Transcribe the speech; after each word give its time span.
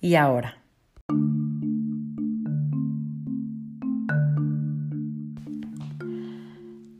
y 0.00 0.14
ahora. 0.14 0.62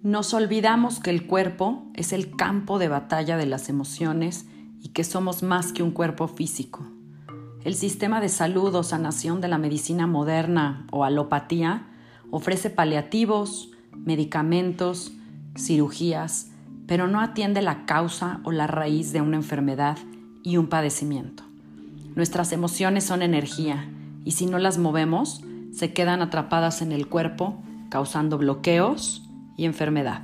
Nos 0.03 0.35
olvidamos 0.35 1.01
que 1.01 1.11
el 1.11 1.27
cuerpo 1.27 1.83
es 1.95 2.13
el 2.13 2.37
campo 2.37 2.79
de 2.79 2.87
batalla 2.87 3.37
de 3.37 3.47
las 3.47 3.69
emociones 3.69 4.47
y 4.81 4.91
que 4.91 5.03
somos 5.03 5.43
más 5.43 5.73
que 5.73 5.83
un 5.83 5.91
cuerpo 5.91 6.29
físico. 6.29 6.87
El 7.65 7.75
sistema 7.75 8.21
de 8.21 8.29
salud 8.29 8.73
o 8.77 8.85
sanación 8.85 9.41
de 9.41 9.49
la 9.49 9.59
medicina 9.59 10.07
moderna 10.07 10.87
o 10.93 11.03
alopatía 11.05 11.89
ofrece 12.31 12.71
paliativos, 12.71 13.73
medicamentos, 13.97 15.11
cirugías, 15.57 16.53
pero 16.87 17.09
no 17.09 17.21
atiende 17.21 17.61
la 17.63 17.85
causa 17.87 18.41
o 18.45 18.53
la 18.53 18.69
raíz 18.69 19.13
de 19.13 19.23
una 19.23 19.39
enfermedad 19.39 19.99
y 20.45 20.57
un 20.57 20.69
padecimiento. 20.69 21.46
Nuestras 22.17 22.53
emociones 22.53 23.05
son 23.05 23.21
energía 23.21 23.91
y 24.25 24.33
si 24.33 24.47
no 24.47 24.59
las 24.59 24.79
movemos, 24.79 25.43
se 25.75 25.93
quedan 25.93 26.23
atrapadas 26.23 26.81
en 26.81 26.91
el 26.91 27.09
cuerpo, 27.09 27.63
causando 27.91 28.39
bloqueos 28.39 29.29
y 29.59 29.67
enfermedad. 29.67 30.23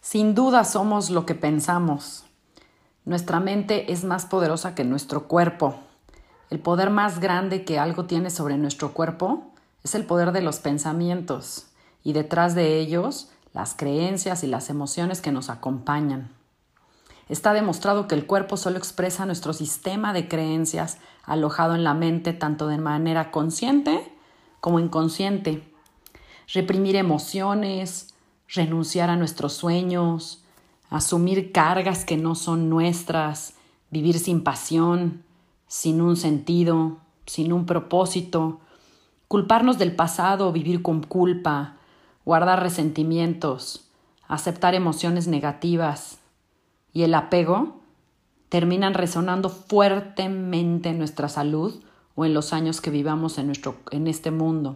Sin 0.00 0.34
duda 0.34 0.64
somos 0.64 1.10
lo 1.10 1.24
que 1.24 1.36
pensamos. 1.36 2.24
Nuestra 3.04 3.38
mente 3.38 3.92
es 3.92 4.02
más 4.02 4.26
poderosa 4.26 4.74
que 4.74 4.82
nuestro 4.82 5.28
cuerpo. 5.28 5.76
El 6.50 6.58
poder 6.58 6.90
más 6.90 7.20
grande 7.20 7.64
que 7.64 7.78
algo 7.78 8.06
tiene 8.06 8.30
sobre 8.30 8.56
nuestro 8.56 8.92
cuerpo 8.92 9.52
es 9.84 9.94
el 9.94 10.04
poder 10.04 10.32
de 10.32 10.42
los 10.42 10.58
pensamientos 10.58 11.68
y 12.02 12.12
detrás 12.12 12.56
de 12.56 12.80
ellos 12.80 13.30
las 13.54 13.76
creencias 13.76 14.42
y 14.42 14.48
las 14.48 14.68
emociones 14.68 15.20
que 15.20 15.30
nos 15.30 15.48
acompañan. 15.48 16.36
Está 17.28 17.52
demostrado 17.52 18.08
que 18.08 18.14
el 18.14 18.26
cuerpo 18.26 18.56
solo 18.56 18.78
expresa 18.78 19.26
nuestro 19.26 19.52
sistema 19.52 20.12
de 20.12 20.28
creencias 20.28 20.98
alojado 21.24 21.74
en 21.74 21.84
la 21.84 21.94
mente 21.94 22.32
tanto 22.32 22.68
de 22.68 22.78
manera 22.78 23.30
consciente 23.30 24.12
como 24.60 24.80
inconsciente. 24.80 25.70
Reprimir 26.52 26.96
emociones, 26.96 28.14
renunciar 28.48 29.10
a 29.10 29.16
nuestros 29.16 29.52
sueños, 29.52 30.42
asumir 30.88 31.52
cargas 31.52 32.06
que 32.06 32.16
no 32.16 32.34
son 32.34 32.70
nuestras, 32.70 33.54
vivir 33.90 34.18
sin 34.18 34.42
pasión, 34.42 35.22
sin 35.66 36.00
un 36.00 36.16
sentido, 36.16 36.98
sin 37.26 37.52
un 37.52 37.66
propósito, 37.66 38.60
culparnos 39.28 39.76
del 39.76 39.94
pasado, 39.94 40.50
vivir 40.50 40.80
con 40.80 41.02
culpa, 41.02 41.76
guardar 42.24 42.62
resentimientos, 42.62 43.86
aceptar 44.26 44.74
emociones 44.74 45.28
negativas, 45.28 46.17
y 46.98 47.04
el 47.04 47.14
apego 47.14 47.76
terminan 48.48 48.92
resonando 48.92 49.50
fuertemente 49.50 50.88
en 50.88 50.98
nuestra 50.98 51.28
salud 51.28 51.80
o 52.16 52.24
en 52.24 52.34
los 52.34 52.52
años 52.52 52.80
que 52.80 52.90
vivamos 52.90 53.38
en, 53.38 53.46
nuestro, 53.46 53.76
en 53.92 54.08
este 54.08 54.32
mundo. 54.32 54.74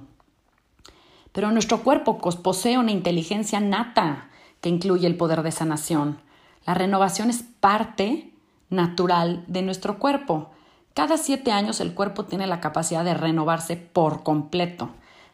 Pero 1.32 1.50
nuestro 1.50 1.82
cuerpo 1.82 2.18
posee 2.18 2.78
una 2.78 2.92
inteligencia 2.92 3.58
nata 3.58 4.28
que 4.60 4.68
incluye 4.68 5.08
el 5.08 5.16
poder 5.16 5.42
de 5.42 5.50
sanación. 5.50 6.20
La 6.64 6.74
renovación 6.74 7.28
es 7.28 7.42
parte 7.58 8.32
natural 8.70 9.42
de 9.48 9.62
nuestro 9.62 9.98
cuerpo. 9.98 10.52
Cada 10.94 11.18
siete 11.18 11.50
años 11.50 11.80
el 11.80 11.92
cuerpo 11.92 12.26
tiene 12.26 12.46
la 12.46 12.60
capacidad 12.60 13.04
de 13.04 13.14
renovarse 13.14 13.74
por 13.76 14.22
completo. 14.22 14.90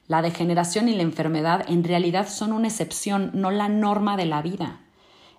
La 0.07 0.23
degeneración 0.23 0.89
y 0.89 0.95
la 0.95 1.03
enfermedad 1.03 1.67
en 1.69 1.85
realidad 1.85 2.31
son 2.31 2.55
una 2.55 2.69
excepción, 2.69 3.31
no 3.35 3.51
la 3.51 3.69
norma 3.69 4.17
de 4.17 4.25
la 4.25 4.41
vida. 4.41 4.81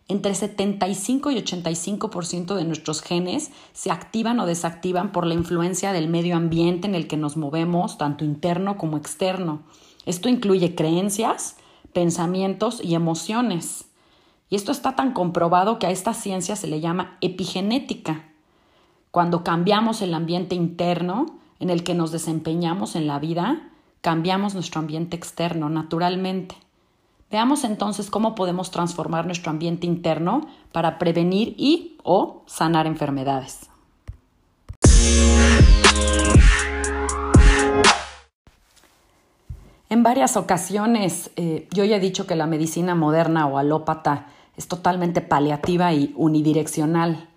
Entre 0.09 0.33
75 0.33 1.29
y 1.29 1.35
85% 1.35 2.55
de 2.55 2.65
nuestros 2.65 3.03
genes 3.03 3.51
se 3.73 3.91
activan 3.91 4.39
o 4.39 4.47
desactivan 4.47 5.11
por 5.11 5.27
la 5.27 5.35
influencia 5.35 5.93
del 5.93 6.07
medio 6.07 6.35
ambiente 6.35 6.87
en 6.87 6.95
el 6.95 7.07
que 7.07 7.15
nos 7.15 7.37
movemos, 7.37 7.99
tanto 7.99 8.25
interno 8.25 8.75
como 8.75 8.97
externo. 8.97 9.61
Esto 10.07 10.27
incluye 10.27 10.73
creencias, 10.73 11.57
pensamientos 11.93 12.81
y 12.83 12.95
emociones. 12.95 13.85
Y 14.49 14.55
esto 14.55 14.71
está 14.71 14.95
tan 14.95 15.13
comprobado 15.13 15.77
que 15.77 15.85
a 15.85 15.91
esta 15.91 16.15
ciencia 16.15 16.55
se 16.55 16.65
le 16.65 16.81
llama 16.81 17.19
epigenética. 17.21 18.25
Cuando 19.11 19.43
cambiamos 19.43 20.01
el 20.01 20.15
ambiente 20.15 20.55
interno 20.55 21.37
en 21.59 21.69
el 21.69 21.83
que 21.83 21.93
nos 21.93 22.11
desempeñamos 22.11 22.95
en 22.95 23.05
la 23.05 23.19
vida, 23.19 23.69
cambiamos 24.01 24.55
nuestro 24.55 24.79
ambiente 24.79 25.15
externo 25.15 25.69
naturalmente. 25.69 26.55
Veamos 27.31 27.63
entonces 27.63 28.09
cómo 28.09 28.33
podemos 28.33 28.71
transformar 28.71 29.27
nuestro 29.27 29.51
ambiente 29.51 29.85
interno 29.85 30.47
para 30.71 30.97
prevenir 30.97 31.53
y 31.57 31.95
o 32.03 32.41
sanar 32.47 32.87
enfermedades. 32.87 33.69
En 39.89 40.03
varias 40.03 40.37
ocasiones 40.37 41.29
eh, 41.35 41.67
yo 41.71 41.83
ya 41.83 41.97
he 41.97 41.99
dicho 41.99 42.25
que 42.25 42.35
la 42.35 42.47
medicina 42.47 42.95
moderna 42.95 43.45
o 43.45 43.59
alópata 43.59 44.27
es 44.57 44.67
totalmente 44.67 45.21
paliativa 45.21 45.93
y 45.93 46.13
unidireccional. 46.15 47.29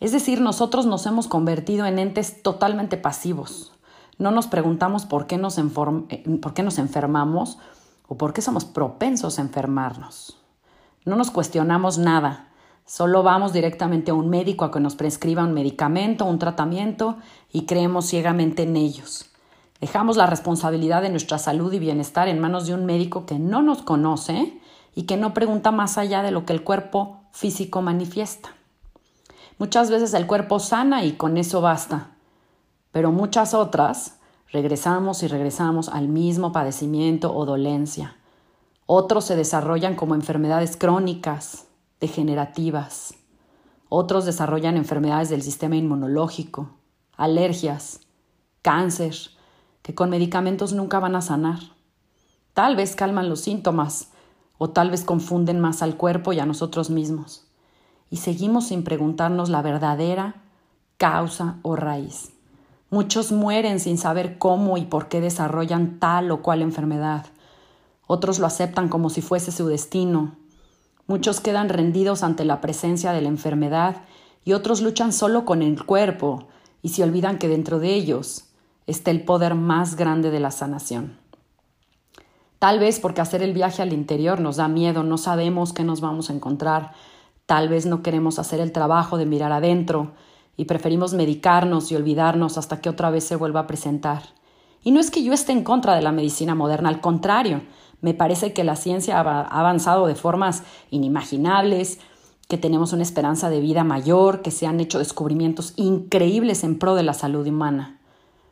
Es 0.00 0.10
decir, 0.12 0.40
nosotros 0.40 0.86
nos 0.86 1.06
hemos 1.06 1.28
convertido 1.28 1.86
en 1.86 2.00
entes 2.00 2.42
totalmente 2.42 2.96
pasivos. 2.96 3.72
No 4.18 4.30
nos 4.32 4.48
preguntamos 4.48 5.06
por 5.06 5.26
qué 5.26 5.36
nos, 5.36 5.56
eh, 5.58 5.64
por 6.42 6.54
qué 6.54 6.62
nos 6.62 6.78
enfermamos 6.78 7.58
o 8.10 8.16
por 8.16 8.32
qué 8.32 8.42
somos 8.42 8.64
propensos 8.64 9.38
a 9.38 9.42
enfermarnos. 9.42 10.36
No 11.04 11.14
nos 11.14 11.30
cuestionamos 11.30 11.96
nada, 11.96 12.48
solo 12.84 13.22
vamos 13.22 13.52
directamente 13.52 14.10
a 14.10 14.14
un 14.14 14.28
médico 14.28 14.64
a 14.64 14.72
que 14.72 14.80
nos 14.80 14.96
prescriba 14.96 15.44
un 15.44 15.54
medicamento, 15.54 16.24
un 16.24 16.40
tratamiento 16.40 17.18
y 17.52 17.66
creemos 17.66 18.06
ciegamente 18.06 18.64
en 18.64 18.76
ellos. 18.76 19.30
Dejamos 19.80 20.16
la 20.16 20.26
responsabilidad 20.26 21.02
de 21.02 21.10
nuestra 21.10 21.38
salud 21.38 21.72
y 21.72 21.78
bienestar 21.78 22.26
en 22.26 22.40
manos 22.40 22.66
de 22.66 22.74
un 22.74 22.84
médico 22.84 23.26
que 23.26 23.38
no 23.38 23.62
nos 23.62 23.82
conoce 23.82 24.60
y 24.92 25.04
que 25.04 25.16
no 25.16 25.32
pregunta 25.32 25.70
más 25.70 25.96
allá 25.96 26.22
de 26.22 26.32
lo 26.32 26.44
que 26.44 26.52
el 26.52 26.64
cuerpo 26.64 27.20
físico 27.30 27.80
manifiesta. 27.80 28.50
Muchas 29.58 29.88
veces 29.88 30.14
el 30.14 30.26
cuerpo 30.26 30.58
sana 30.58 31.04
y 31.04 31.12
con 31.12 31.36
eso 31.36 31.60
basta, 31.60 32.08
pero 32.90 33.12
muchas 33.12 33.54
otras 33.54 34.18
Regresamos 34.52 35.22
y 35.22 35.28
regresamos 35.28 35.88
al 35.88 36.08
mismo 36.08 36.50
padecimiento 36.50 37.32
o 37.34 37.46
dolencia. 37.46 38.16
Otros 38.86 39.24
se 39.24 39.36
desarrollan 39.36 39.94
como 39.94 40.16
enfermedades 40.16 40.76
crónicas, 40.76 41.68
degenerativas. 42.00 43.14
Otros 43.88 44.24
desarrollan 44.24 44.76
enfermedades 44.76 45.28
del 45.28 45.42
sistema 45.42 45.76
inmunológico, 45.76 46.70
alergias, 47.16 48.00
cáncer, 48.62 49.14
que 49.82 49.94
con 49.94 50.10
medicamentos 50.10 50.72
nunca 50.72 50.98
van 50.98 51.14
a 51.14 51.22
sanar. 51.22 51.60
Tal 52.52 52.74
vez 52.74 52.96
calman 52.96 53.28
los 53.28 53.40
síntomas 53.40 54.10
o 54.58 54.70
tal 54.70 54.90
vez 54.90 55.04
confunden 55.04 55.60
más 55.60 55.80
al 55.82 55.96
cuerpo 55.96 56.32
y 56.32 56.40
a 56.40 56.46
nosotros 56.46 56.90
mismos. 56.90 57.46
Y 58.10 58.16
seguimos 58.16 58.66
sin 58.66 58.82
preguntarnos 58.82 59.48
la 59.48 59.62
verdadera 59.62 60.42
causa 60.96 61.58
o 61.62 61.76
raíz. 61.76 62.32
Muchos 62.90 63.30
mueren 63.30 63.78
sin 63.78 63.98
saber 63.98 64.36
cómo 64.36 64.76
y 64.76 64.84
por 64.84 65.06
qué 65.06 65.20
desarrollan 65.20 66.00
tal 66.00 66.32
o 66.32 66.42
cual 66.42 66.60
enfermedad. 66.60 67.26
Otros 68.08 68.40
lo 68.40 68.46
aceptan 68.46 68.88
como 68.88 69.10
si 69.10 69.22
fuese 69.22 69.52
su 69.52 69.68
destino. 69.68 70.34
Muchos 71.06 71.40
quedan 71.40 71.68
rendidos 71.68 72.24
ante 72.24 72.44
la 72.44 72.60
presencia 72.60 73.12
de 73.12 73.20
la 73.20 73.28
enfermedad 73.28 74.02
y 74.44 74.54
otros 74.54 74.82
luchan 74.82 75.12
solo 75.12 75.44
con 75.44 75.62
el 75.62 75.84
cuerpo 75.84 76.48
y 76.82 76.88
se 76.88 77.04
olvidan 77.04 77.38
que 77.38 77.46
dentro 77.46 77.78
de 77.78 77.94
ellos 77.94 78.46
está 78.88 79.12
el 79.12 79.24
poder 79.24 79.54
más 79.54 79.94
grande 79.94 80.32
de 80.32 80.40
la 80.40 80.50
sanación. 80.50 81.16
Tal 82.58 82.80
vez 82.80 82.98
porque 82.98 83.20
hacer 83.20 83.40
el 83.42 83.54
viaje 83.54 83.82
al 83.82 83.92
interior 83.92 84.40
nos 84.40 84.56
da 84.56 84.66
miedo, 84.66 85.04
no 85.04 85.16
sabemos 85.16 85.72
qué 85.72 85.84
nos 85.84 86.00
vamos 86.00 86.28
a 86.28 86.32
encontrar, 86.32 86.92
tal 87.46 87.68
vez 87.68 87.86
no 87.86 88.02
queremos 88.02 88.40
hacer 88.40 88.58
el 88.58 88.72
trabajo 88.72 89.16
de 89.16 89.26
mirar 89.26 89.52
adentro, 89.52 90.12
y 90.60 90.66
preferimos 90.66 91.14
medicarnos 91.14 91.90
y 91.90 91.96
olvidarnos 91.96 92.58
hasta 92.58 92.82
que 92.82 92.90
otra 92.90 93.08
vez 93.08 93.24
se 93.24 93.34
vuelva 93.34 93.60
a 93.60 93.66
presentar. 93.66 94.24
Y 94.84 94.90
no 94.90 95.00
es 95.00 95.10
que 95.10 95.22
yo 95.22 95.32
esté 95.32 95.52
en 95.52 95.64
contra 95.64 95.94
de 95.94 96.02
la 96.02 96.12
medicina 96.12 96.54
moderna, 96.54 96.90
al 96.90 97.00
contrario, 97.00 97.62
me 98.02 98.12
parece 98.12 98.52
que 98.52 98.62
la 98.62 98.76
ciencia 98.76 99.18
ha 99.18 99.40
avanzado 99.40 100.06
de 100.06 100.16
formas 100.16 100.62
inimaginables 100.90 101.98
que 102.46 102.58
tenemos 102.58 102.92
una 102.92 103.04
esperanza 103.04 103.48
de 103.48 103.60
vida 103.60 103.84
mayor, 103.84 104.42
que 104.42 104.50
se 104.50 104.66
han 104.66 104.80
hecho 104.80 104.98
descubrimientos 104.98 105.72
increíbles 105.76 106.62
en 106.62 106.78
pro 106.78 106.94
de 106.94 107.04
la 107.04 107.14
salud 107.14 107.46
humana. 107.46 107.98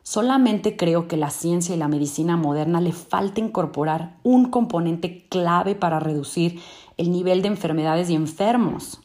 Solamente 0.01 0.75
creo 0.75 1.07
que 1.07 1.15
la 1.15 1.29
ciencia 1.29 1.75
y 1.75 1.77
la 1.77 1.89
medicina 1.89 2.37
moderna 2.37 2.81
le 2.81 2.91
falta 2.91 3.39
incorporar 3.39 4.17
un 4.23 4.49
componente 4.49 5.27
clave 5.29 5.75
para 5.75 5.99
reducir 5.99 6.59
el 6.97 7.11
nivel 7.11 7.43
de 7.43 7.49
enfermedades 7.49 8.09
y 8.09 8.15
enfermos. 8.15 8.99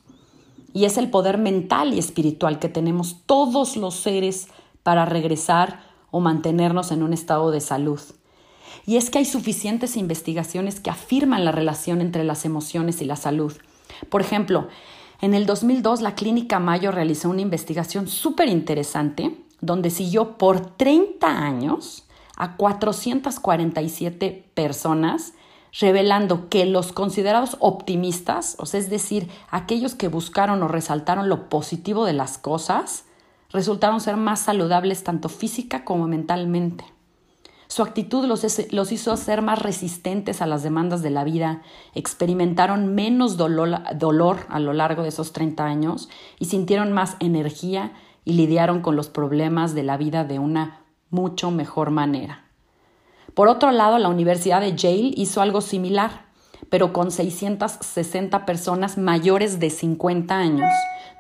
Y 0.75 0.85
es 0.85 0.99
el 0.99 1.09
poder 1.09 1.39
mental 1.39 1.95
y 1.95 1.99
espiritual 1.99 2.59
que 2.59 2.69
tenemos 2.69 3.23
todos 3.25 3.77
los 3.77 3.95
seres 3.95 4.49
para 4.83 5.07
regresar 5.07 5.81
o 6.11 6.21
mantenernos 6.21 6.93
en 6.93 7.03
un 7.03 7.15
estado 7.15 7.51
de 7.51 7.63
salud. 7.63 8.01
Y 8.85 8.97
es 8.97 9.09
que 9.09 9.19
hay 9.19 9.25
suficientes 9.25 9.97
investigaciones 9.97 10.81
que 10.81 10.91
afirman 10.91 11.45
la 11.45 11.53
relación 11.53 12.03
entre 12.03 12.25
las 12.25 12.45
emociones 12.45 13.01
y 13.01 13.07
la 13.07 13.17
salud. 13.17 13.55
Por 14.11 14.21
ejemplo, 14.21 14.69
en 15.21 15.33
el 15.33 15.47
2002 15.47 16.03
la 16.03 16.15
Clínica 16.15 16.59
Mayo 16.59 16.91
realizó 16.91 17.31
una 17.31 17.41
investigación 17.41 18.09
súper 18.09 18.49
interesante 18.49 19.39
donde 19.61 19.91
siguió 19.91 20.37
por 20.37 20.77
30 20.77 21.27
años 21.27 22.05
a 22.37 22.57
447 22.57 24.51
personas, 24.55 25.35
revelando 25.81 26.49
que 26.49 26.67
los 26.67 26.93
considerados 26.93 27.57
optimistas, 27.61 28.57
o 28.59 28.67
sea, 28.67 28.81
es 28.81 28.91
decir, 28.91 29.29
aquellos 29.51 29.95
que 29.95 30.09
buscaron 30.09 30.63
o 30.63 30.69
resaltaron 30.69 31.29
lo 31.29 31.49
positivo 31.49 32.05
de 32.05 32.13
las 32.13 32.39
cosas, 32.39 33.07
resultaron 33.51 34.01
ser 34.01 34.17
más 34.17 34.41
saludables 34.41 35.05
tanto 35.05 35.29
física 35.29 35.85
como 35.85 36.07
mentalmente. 36.07 36.85
Su 37.67 37.83
actitud 37.83 38.27
los, 38.27 38.45
los, 38.73 38.93
hizo 38.93 39.17
ser 39.17 39.43
más 39.43 39.61
resistentes 39.61 40.43
a 40.43 40.47
las 40.47 40.63
demandas 40.63 41.03
de 41.03 41.11
la 41.11 41.25
vida, 41.25 41.63
experimentaron 41.95 42.95
menos 42.95 43.37
dolor, 43.37 43.81
dolor 43.97 44.47
a 44.49 44.61
lo 44.61 44.75
largo 44.75 45.03
de 45.03 45.09
esos 45.09 45.33
30 45.33 45.65
años 45.65 46.09
y 46.39 46.45
sintieron 46.45 46.93
más 46.93 47.17
energía 47.21 47.93
y 48.25 48.35
lidiaron 48.35 48.81
con 48.81 48.97
los 48.97 49.09
problemas 49.09 49.75
de 49.75 49.83
la 49.83 49.97
vida 49.97 50.25
de 50.25 50.39
una 50.39 50.83
mucho 51.11 51.51
mejor 51.51 51.91
manera. 51.91 52.44
Por 53.35 53.49
otro 53.49 53.73
lado, 53.73 53.99
la 53.99 54.09
Universidad 54.09 54.61
de 54.61 54.77
Yale 54.77 55.13
hizo 55.17 55.41
algo 55.43 55.61
similar, 55.61 56.27
pero 56.71 56.93
con 56.93 57.11
660 57.11 58.47
personas 58.47 58.97
mayores 58.97 59.59
de 59.59 59.71
50 59.71 60.37
años 60.37 60.71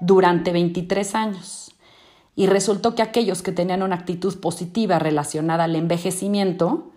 durante 0.01 0.53
23 0.53 1.15
años. 1.15 1.75
Y 2.37 2.47
resultó 2.47 2.95
que 2.95 3.03
aquellos 3.03 3.43
que 3.43 3.53
tenían 3.53 3.83
una 3.83 3.97
actitud 3.97 4.39
positiva 4.41 4.99
relacionada 4.99 5.65
al 5.65 5.77
envejecimiento 5.77 6.91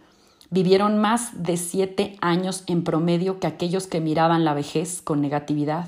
vivieron 0.50 0.98
más 0.98 1.44
de 1.44 1.58
7 1.58 2.18
años 2.22 2.64
en 2.68 2.84
promedio 2.84 3.40
que 3.40 3.48
aquellos 3.48 3.88
que 3.88 4.00
miraban 4.00 4.46
la 4.46 4.54
vejez 4.54 5.02
con 5.02 5.22
negatividad. 5.22 5.88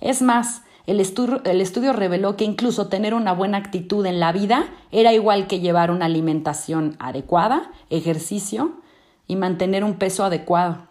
Es 0.00 0.22
más, 0.22 0.62
el 0.86 1.00
estudio, 1.00 1.92
reveló 1.92 2.36
que 2.36 2.44
incluso 2.44 2.88
tener 2.88 3.14
una 3.14 3.32
buena 3.32 3.56
actitud 3.56 4.04
en 4.04 4.20
la 4.20 4.32
vida 4.32 4.66
era 4.90 5.14
igual 5.14 5.46
que 5.46 5.60
llevar 5.60 5.90
una 5.90 6.04
alimentación 6.04 6.96
adecuada, 6.98 7.70
ejercicio 7.88 8.82
y 9.26 9.36
mantener 9.36 9.82
un 9.82 9.94
peso 9.94 10.24
adecuado. 10.24 10.88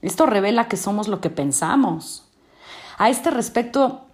Esto 0.00 0.24
revela 0.24 0.68
que 0.68 0.78
somos 0.78 1.08
lo 1.08 1.20
que 1.20 1.28
pensamos. 1.28 2.24
A 2.96 3.10
este 3.10 3.30
respecto, 3.30 4.06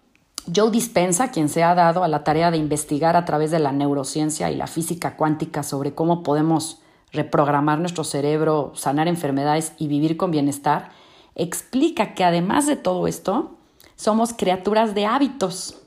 Joe 0.52 0.72
Dispensa, 0.72 1.30
quien 1.30 1.48
se 1.48 1.62
ha 1.62 1.74
dado 1.76 2.02
a 2.02 2.08
la 2.08 2.24
tarea 2.24 2.50
de 2.50 2.56
investigar 2.56 3.16
a 3.16 3.24
través 3.24 3.52
de 3.52 3.60
la 3.60 3.70
neurociencia 3.70 4.50
y 4.50 4.56
la 4.56 4.66
física 4.66 5.16
cuántica 5.16 5.62
sobre 5.62 5.94
cómo 5.94 6.24
podemos 6.24 6.80
reprogramar 7.12 7.78
nuestro 7.78 8.02
cerebro, 8.02 8.72
sanar 8.74 9.06
enfermedades 9.06 9.72
y 9.78 9.86
vivir 9.86 10.16
con 10.16 10.32
bienestar, 10.32 10.90
explica 11.36 12.14
que 12.14 12.24
además 12.24 12.66
de 12.66 12.76
todo 12.76 13.06
esto, 13.06 13.55
somos 13.96 14.32
criaturas 14.32 14.94
de 14.94 15.06
hábitos. 15.06 15.82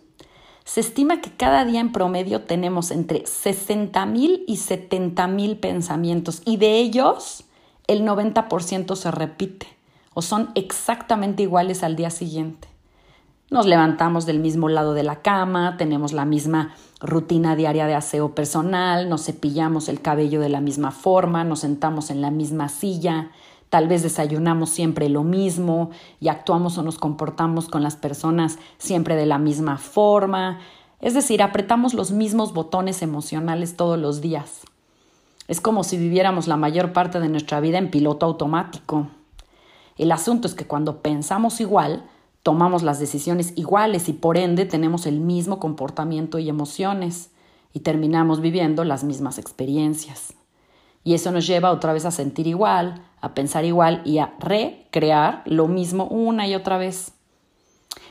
Se 0.66 0.82
estima 0.82 1.22
que 1.22 1.32
cada 1.32 1.66
día 1.66 1.80
en 1.80 1.92
promedio 1.92 2.42
tenemos 2.42 2.92
entre 2.92 3.26
60 3.26 4.06
mil 4.06 4.44
y 4.48 4.58
70 4.58 5.28
mil 5.28 5.58
pensamientos 5.58 6.42
y 6.46 6.58
de 6.58 6.80
ellos 6.80 7.46
el 7.88 8.04
90% 8.04 8.96
se 8.96 9.10
repite 9.12 9.68
o 10.14 10.22
son 10.22 10.50
exactamente 10.56 11.44
iguales 11.44 11.84
al 11.84 11.96
día 11.96 12.10
siguiente. 12.10 12.68
Nos 13.50 13.66
levantamos 13.66 14.28
del 14.28 14.40
mismo 14.40 14.70
lado 14.70 14.94
de 14.94 15.02
la 15.02 15.24
cama, 15.24 15.76
tenemos 15.78 16.14
la 16.14 16.24
misma 16.24 16.76
rutina 17.02 17.56
diaria 17.56 17.88
de 17.88 17.96
aseo 17.96 18.36
personal, 18.36 19.10
nos 19.10 19.26
cepillamos 19.26 19.90
el 19.90 20.02
cabello 20.02 20.40
de 20.40 20.50
la 20.50 20.62
misma 20.62 20.92
forma, 20.92 21.44
nos 21.44 21.62
sentamos 21.62 22.12
en 22.12 22.22
la 22.22 22.30
misma 22.30 22.70
silla, 22.70 23.32
Tal 23.70 23.88
vez 23.88 24.02
desayunamos 24.02 24.72
siempre 24.72 25.10
lo 25.10 25.24
mismo 25.24 25.92
y 26.20 26.28
actuamos 26.28 26.78
o 26.78 26.84
nos 26.84 26.98
comportamos 26.98 27.70
con 27.70 27.84
las 27.84 27.96
personas 27.96 28.58
siempre 28.80 29.16
de 29.16 29.28
la 29.28 29.38
misma 29.38 29.78
forma. 29.78 30.60
Es 31.02 31.14
decir, 31.14 31.44
apretamos 31.44 31.94
los 31.94 32.12
mismos 32.12 32.54
botones 32.54 33.02
emocionales 33.04 33.78
todos 33.78 34.00
los 34.00 34.22
días. 34.22 34.62
Es 35.48 35.62
como 35.62 35.84
si 35.84 35.98
viviéramos 35.98 36.48
la 36.48 36.58
mayor 36.58 36.94
parte 36.94 37.20
de 37.20 37.30
nuestra 37.30 37.60
vida 37.60 37.78
en 37.78 37.92
piloto 37.92 38.26
automático. 38.26 39.08
El 39.98 40.12
asunto 40.12 40.48
es 40.48 40.56
que 40.56 40.66
cuando 40.66 41.02
pensamos 41.02 41.62
igual, 41.62 42.06
tomamos 42.44 42.84
las 42.84 43.00
decisiones 43.00 43.54
iguales 43.56 44.10
y 44.10 44.14
por 44.14 44.38
ende 44.38 44.66
tenemos 44.66 45.06
el 45.06 45.20
mismo 45.20 45.60
comportamiento 45.60 46.40
y 46.40 46.50
emociones 46.50 47.32
y 47.74 47.82
terminamos 47.82 48.42
viviendo 48.42 48.84
las 48.84 49.04
mismas 49.04 49.38
experiencias. 49.38 50.34
Y 51.04 51.14
eso 51.14 51.32
nos 51.32 51.46
lleva 51.46 51.72
otra 51.72 51.94
vez 51.94 52.06
a 52.06 52.12
sentir 52.12 52.48
igual, 52.48 53.04
a 53.22 53.34
pensar 53.34 53.66
igual 53.66 54.02
y 54.06 54.20
a 54.20 54.34
recrear 54.40 55.44
lo 55.46 55.68
mismo 55.68 56.06
una 56.06 56.48
y 56.48 56.56
otra 56.56 56.78
vez. 56.78 57.14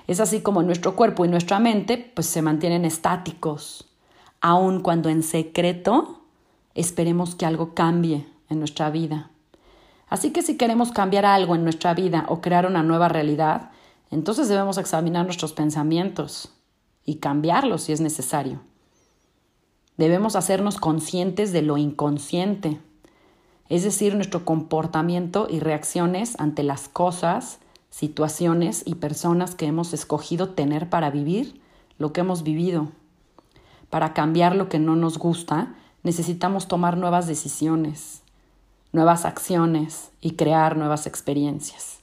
Es 0.07 0.21
así 0.21 0.41
como 0.41 0.63
nuestro 0.63 0.97
cuerpo 0.97 1.25
y 1.25 1.29
nuestra 1.29 1.59
mente 1.59 2.13
pues 2.15 2.27
se 2.27 2.43
mantienen 2.43 2.85
estáticos, 2.85 3.89
aun 4.41 4.81
cuando 4.81 5.09
en 5.09 5.23
secreto 5.23 6.23
esperemos 6.75 7.35
que 7.35 7.47
algo 7.47 7.75
cambie 7.75 8.27
en 8.49 8.59
nuestra 8.59 8.91
vida. 8.91 9.31
Así 10.09 10.31
que 10.31 10.43
si 10.43 10.57
queremos 10.57 10.93
cambiar 10.93 11.27
algo 11.27 11.55
en 11.55 11.65
nuestra 11.65 11.93
vida 11.93 12.25
o 12.29 12.41
crear 12.41 12.67
una 12.67 12.83
nueva 12.83 13.09
realidad, 13.09 13.71
entonces 14.11 14.49
debemos 14.49 14.79
examinar 14.79 15.27
nuestros 15.27 15.53
pensamientos 15.53 16.55
y 17.05 17.17
cambiarlos 17.17 17.83
si 17.83 17.93
es 17.93 18.01
necesario. 18.01 18.61
Debemos 19.99 20.37
hacernos 20.37 20.79
conscientes 20.79 21.53
de 21.53 21.63
lo 21.63 21.77
inconsciente, 21.77 22.81
es 23.69 23.85
decir, 23.85 24.15
nuestro 24.15 24.45
comportamiento 24.45 25.47
y 25.51 25.61
reacciones 25.61 26.35
ante 26.39 26.63
las 26.63 26.89
cosas, 26.89 27.59
situaciones 27.91 28.83
y 28.87 28.97
personas 28.97 29.55
que 29.55 29.67
hemos 29.67 29.93
escogido 29.93 30.51
tener 30.51 30.89
para 30.89 31.11
vivir 31.11 31.61
lo 31.99 32.13
que 32.13 32.21
hemos 32.21 32.43
vivido. 32.43 32.89
Para 33.91 34.15
cambiar 34.15 34.55
lo 34.55 34.69
que 34.69 34.79
no 34.79 34.97
nos 34.97 35.19
gusta, 35.19 35.75
necesitamos 36.03 36.69
tomar 36.69 36.97
nuevas 36.97 37.27
decisiones, 37.27 38.23
nuevas 38.93 39.25
acciones 39.25 40.11
y 40.21 40.33
crear 40.33 40.77
nuevas 40.77 41.07
experiencias. 41.07 42.01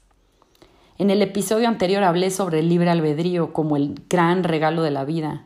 En 0.97 1.09
el 1.09 1.21
episodio 1.21 1.67
anterior 1.67 2.03
hablé 2.03 2.31
sobre 2.31 2.59
el 2.59 2.69
libre 2.69 2.89
albedrío 2.89 3.53
como 3.53 3.75
el 3.75 4.03
gran 4.09 4.43
regalo 4.43 4.81
de 4.81 4.91
la 4.91 5.05
vida 5.05 5.45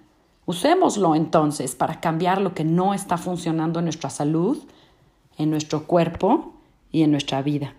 Usémoslo 0.50 1.14
entonces 1.14 1.76
para 1.76 2.00
cambiar 2.02 2.42
lo 2.42 2.56
que 2.56 2.64
no 2.64 2.96
está 2.96 3.20
funcionando 3.20 3.78
en 3.78 3.86
nuestra 3.86 4.10
salud, 4.10 4.58
en 5.40 5.50
nuestro 5.50 5.88
cuerpo 5.88 6.54
y 6.92 7.02
en 7.02 7.10
nuestra 7.12 7.42
vida. 7.42 7.74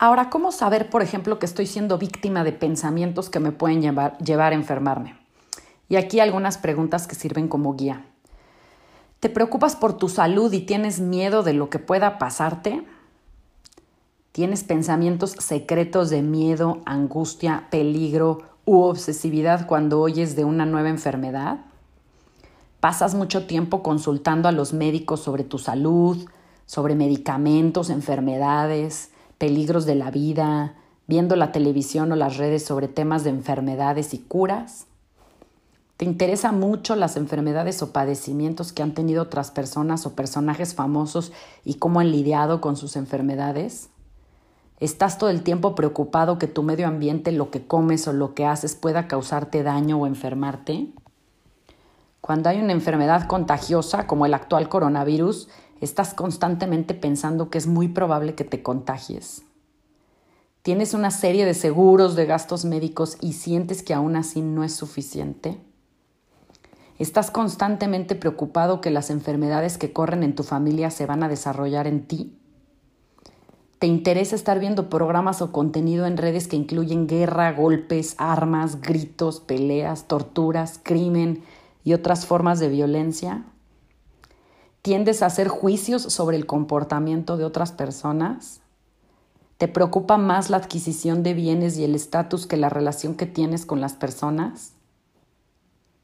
Ahora, 0.00 0.30
¿cómo 0.30 0.52
saber, 0.52 0.90
por 0.90 1.02
ejemplo, 1.02 1.38
que 1.38 1.46
estoy 1.46 1.66
siendo 1.66 1.98
víctima 1.98 2.44
de 2.44 2.52
pensamientos 2.52 3.30
que 3.30 3.40
me 3.40 3.52
pueden 3.52 3.82
llevar, 3.82 4.52
a 4.52 4.54
enfermarme? 4.54 5.16
Y 5.88 5.96
aquí 5.96 6.20
algunas 6.20 6.56
preguntas 6.56 7.06
que 7.06 7.14
sirven 7.14 7.48
como 7.48 7.74
guía. 7.74 8.04
¿Te 9.20 9.28
preocupas 9.28 9.74
por 9.74 9.96
tu 9.96 10.08
salud 10.08 10.52
y 10.52 10.60
tienes 10.60 11.00
miedo 11.00 11.42
de 11.42 11.52
lo 11.52 11.68
que 11.68 11.80
pueda 11.80 12.18
pasarte? 12.18 12.84
¿Tienes 14.30 14.62
pensamientos 14.62 15.32
secretos 15.32 16.10
de 16.10 16.22
miedo, 16.22 16.80
angustia, 16.86 17.66
peligro 17.70 18.42
u 18.64 18.82
obsesividad 18.82 19.66
cuando 19.66 20.00
oyes 20.00 20.36
de 20.36 20.44
una 20.44 20.64
nueva 20.64 20.90
enfermedad? 20.90 21.58
¿Pasas 22.80 23.16
mucho 23.16 23.46
tiempo 23.46 23.82
consultando 23.82 24.48
a 24.48 24.52
los 24.52 24.72
médicos 24.72 25.18
sobre 25.20 25.42
tu 25.42 25.58
salud, 25.58 26.28
sobre 26.64 26.94
medicamentos, 26.94 27.90
enfermedades, 27.90 29.10
peligros 29.36 29.84
de 29.84 29.96
la 29.96 30.12
vida, 30.12 30.76
viendo 31.08 31.34
la 31.34 31.50
televisión 31.50 32.12
o 32.12 32.16
las 32.16 32.36
redes 32.36 32.64
sobre 32.64 32.86
temas 32.86 33.24
de 33.24 33.30
enfermedades 33.30 34.14
y 34.14 34.18
curas? 34.18 34.86
¿Te 35.96 36.04
interesan 36.04 36.60
mucho 36.60 36.94
las 36.94 37.16
enfermedades 37.16 37.82
o 37.82 37.92
padecimientos 37.92 38.72
que 38.72 38.84
han 38.84 38.94
tenido 38.94 39.24
otras 39.24 39.50
personas 39.50 40.06
o 40.06 40.14
personajes 40.14 40.76
famosos 40.76 41.32
y 41.64 41.74
cómo 41.74 41.98
han 41.98 42.12
lidiado 42.12 42.60
con 42.60 42.76
sus 42.76 42.94
enfermedades? 42.94 43.88
¿Estás 44.78 45.18
todo 45.18 45.30
el 45.30 45.42
tiempo 45.42 45.74
preocupado 45.74 46.38
que 46.38 46.46
tu 46.46 46.62
medio 46.62 46.86
ambiente, 46.86 47.32
lo 47.32 47.50
que 47.50 47.66
comes 47.66 48.06
o 48.06 48.12
lo 48.12 48.34
que 48.34 48.46
haces 48.46 48.76
pueda 48.76 49.08
causarte 49.08 49.64
daño 49.64 49.98
o 49.98 50.06
enfermarte? 50.06 50.92
Cuando 52.20 52.48
hay 52.48 52.60
una 52.60 52.72
enfermedad 52.72 53.26
contagiosa 53.26 54.06
como 54.06 54.26
el 54.26 54.34
actual 54.34 54.68
coronavirus, 54.68 55.48
Estás 55.80 56.12
constantemente 56.12 56.94
pensando 56.94 57.50
que 57.50 57.58
es 57.58 57.66
muy 57.66 57.88
probable 57.88 58.34
que 58.34 58.44
te 58.44 58.62
contagies. 58.62 59.42
Tienes 60.62 60.92
una 60.92 61.10
serie 61.10 61.46
de 61.46 61.54
seguros 61.54 62.16
de 62.16 62.26
gastos 62.26 62.64
médicos 62.64 63.16
y 63.20 63.34
sientes 63.34 63.82
que 63.82 63.94
aún 63.94 64.16
así 64.16 64.42
no 64.42 64.64
es 64.64 64.74
suficiente. 64.74 65.58
Estás 66.98 67.30
constantemente 67.30 68.16
preocupado 68.16 68.80
que 68.80 68.90
las 68.90 69.08
enfermedades 69.08 69.78
que 69.78 69.92
corren 69.92 70.24
en 70.24 70.34
tu 70.34 70.42
familia 70.42 70.90
se 70.90 71.06
van 71.06 71.22
a 71.22 71.28
desarrollar 71.28 71.86
en 71.86 72.08
ti. 72.08 72.36
¿Te 73.78 73.86
interesa 73.86 74.34
estar 74.34 74.58
viendo 74.58 74.90
programas 74.90 75.40
o 75.40 75.52
contenido 75.52 76.06
en 76.06 76.16
redes 76.16 76.48
que 76.48 76.56
incluyen 76.56 77.06
guerra, 77.06 77.52
golpes, 77.52 78.16
armas, 78.18 78.80
gritos, 78.80 79.38
peleas, 79.38 80.08
torturas, 80.08 80.80
crimen 80.82 81.44
y 81.84 81.92
otras 81.92 82.26
formas 82.26 82.60
de 82.60 82.68
violencia? 82.68 83.44
¿Tiendes 84.82 85.22
a 85.22 85.26
hacer 85.26 85.48
juicios 85.48 86.02
sobre 86.02 86.36
el 86.36 86.46
comportamiento 86.46 87.36
de 87.36 87.44
otras 87.44 87.72
personas? 87.72 88.60
¿Te 89.58 89.66
preocupa 89.66 90.18
más 90.18 90.50
la 90.50 90.58
adquisición 90.58 91.22
de 91.22 91.34
bienes 91.34 91.76
y 91.78 91.84
el 91.84 91.96
estatus 91.96 92.46
que 92.46 92.56
la 92.56 92.68
relación 92.68 93.14
que 93.16 93.26
tienes 93.26 93.66
con 93.66 93.80
las 93.80 93.94
personas? 93.94 94.74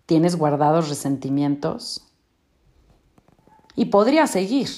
¿Tienes 0.07 0.37
guardados 0.37 0.89
resentimientos? 0.89 2.09
Y 3.77 3.87
podría 3.87 4.27
seguir. 4.27 4.69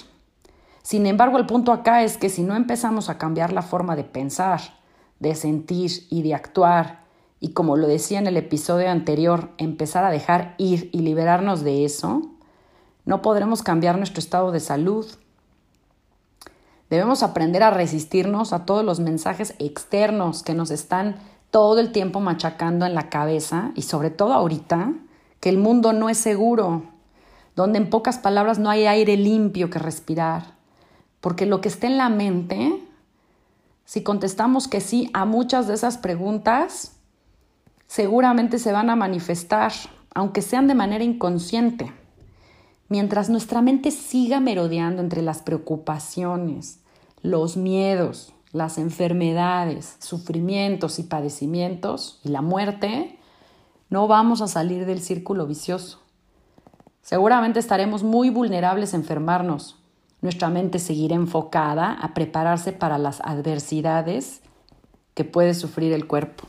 Sin 0.82 1.06
embargo, 1.06 1.38
el 1.38 1.46
punto 1.46 1.72
acá 1.72 2.02
es 2.02 2.18
que 2.18 2.28
si 2.28 2.42
no 2.42 2.54
empezamos 2.54 3.08
a 3.08 3.18
cambiar 3.18 3.52
la 3.52 3.62
forma 3.62 3.96
de 3.96 4.04
pensar, 4.04 4.60
de 5.18 5.34
sentir 5.34 6.06
y 6.10 6.22
de 6.22 6.34
actuar, 6.34 7.05
y 7.40 7.50
como 7.50 7.76
lo 7.76 7.86
decía 7.86 8.18
en 8.18 8.26
el 8.26 8.36
episodio 8.36 8.90
anterior, 8.90 9.50
empezar 9.58 10.04
a 10.04 10.10
dejar 10.10 10.54
ir 10.58 10.90
y 10.92 11.00
liberarnos 11.00 11.62
de 11.62 11.84
eso, 11.84 12.22
no 13.04 13.22
podremos 13.22 13.62
cambiar 13.62 13.98
nuestro 13.98 14.20
estado 14.20 14.52
de 14.52 14.60
salud. 14.60 15.06
Debemos 16.90 17.22
aprender 17.22 17.62
a 17.62 17.70
resistirnos 17.70 18.52
a 18.52 18.64
todos 18.64 18.84
los 18.84 19.00
mensajes 19.00 19.54
externos 19.58 20.42
que 20.42 20.54
nos 20.54 20.70
están 20.70 21.16
todo 21.50 21.80
el 21.80 21.92
tiempo 21.92 22.20
machacando 22.20 22.86
en 22.86 22.94
la 22.94 23.08
cabeza 23.08 23.72
y 23.74 23.82
sobre 23.82 24.10
todo 24.10 24.32
ahorita, 24.32 24.92
que 25.40 25.48
el 25.48 25.58
mundo 25.58 25.92
no 25.92 26.08
es 26.08 26.18
seguro, 26.18 26.84
donde 27.54 27.78
en 27.78 27.90
pocas 27.90 28.18
palabras 28.18 28.58
no 28.58 28.70
hay 28.70 28.86
aire 28.86 29.16
limpio 29.16 29.70
que 29.70 29.78
respirar 29.78 30.56
porque 31.26 31.44
lo 31.44 31.60
que 31.60 31.68
está 31.68 31.88
en 31.88 31.96
la 31.96 32.08
mente, 32.08 32.80
si 33.84 34.04
contestamos 34.04 34.68
que 34.68 34.80
sí 34.80 35.10
a 35.12 35.24
muchas 35.24 35.66
de 35.66 35.74
esas 35.74 35.98
preguntas, 35.98 36.95
seguramente 37.86 38.58
se 38.58 38.72
van 38.72 38.90
a 38.90 38.96
manifestar, 38.96 39.72
aunque 40.14 40.42
sean 40.42 40.66
de 40.66 40.74
manera 40.74 41.04
inconsciente. 41.04 41.92
Mientras 42.88 43.28
nuestra 43.28 43.62
mente 43.62 43.90
siga 43.90 44.40
merodeando 44.40 45.02
entre 45.02 45.22
las 45.22 45.42
preocupaciones, 45.42 46.80
los 47.22 47.56
miedos, 47.56 48.32
las 48.52 48.78
enfermedades, 48.78 49.96
sufrimientos 49.98 50.98
y 50.98 51.02
padecimientos 51.02 52.20
y 52.24 52.28
la 52.28 52.42
muerte, 52.42 53.18
no 53.90 54.08
vamos 54.08 54.40
a 54.40 54.48
salir 54.48 54.86
del 54.86 55.00
círculo 55.00 55.46
vicioso. 55.46 56.00
Seguramente 57.02 57.58
estaremos 57.58 58.02
muy 58.02 58.30
vulnerables 58.30 58.94
a 58.94 58.96
enfermarnos, 58.96 59.76
nuestra 60.22 60.48
mente 60.48 60.78
seguirá 60.78 61.14
enfocada 61.14 61.92
a 61.92 62.14
prepararse 62.14 62.72
para 62.72 62.98
las 62.98 63.20
adversidades 63.20 64.40
que 65.14 65.24
puede 65.24 65.54
sufrir 65.54 65.92
el 65.92 66.06
cuerpo. 66.06 66.48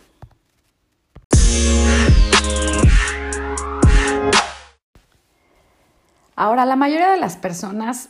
Ahora, 6.37 6.65
la 6.65 6.77
mayoría 6.77 7.11
de 7.11 7.19
las 7.19 7.35
personas 7.35 8.07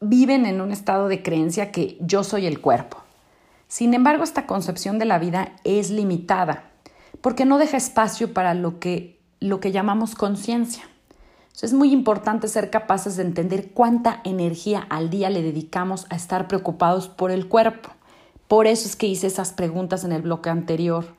viven 0.00 0.46
en 0.46 0.62
un 0.62 0.72
estado 0.72 1.08
de 1.08 1.22
creencia 1.22 1.70
que 1.70 1.98
yo 2.00 2.24
soy 2.24 2.46
el 2.46 2.62
cuerpo. 2.62 2.96
Sin 3.68 3.92
embargo, 3.92 4.24
esta 4.24 4.46
concepción 4.46 4.98
de 4.98 5.04
la 5.04 5.18
vida 5.18 5.52
es 5.64 5.90
limitada 5.90 6.64
porque 7.20 7.44
no 7.44 7.58
deja 7.58 7.76
espacio 7.76 8.32
para 8.32 8.54
lo 8.54 8.80
que, 8.80 9.20
lo 9.40 9.60
que 9.60 9.72
llamamos 9.72 10.14
conciencia 10.14 10.84
es 11.60 11.72
muy 11.72 11.92
importante 11.92 12.48
ser 12.48 12.70
capaces 12.70 13.16
de 13.16 13.24
entender 13.24 13.72
cuánta 13.72 14.20
energía 14.24 14.86
al 14.88 15.10
día 15.10 15.28
le 15.28 15.42
dedicamos 15.42 16.06
a 16.08 16.16
estar 16.16 16.48
preocupados 16.48 17.08
por 17.08 17.30
el 17.30 17.46
cuerpo. 17.46 17.90
Por 18.48 18.66
eso 18.66 18.88
es 18.88 18.96
que 18.96 19.06
hice 19.06 19.26
esas 19.26 19.52
preguntas 19.52 20.04
en 20.04 20.12
el 20.12 20.22
bloque 20.22 20.50
anterior. 20.50 21.14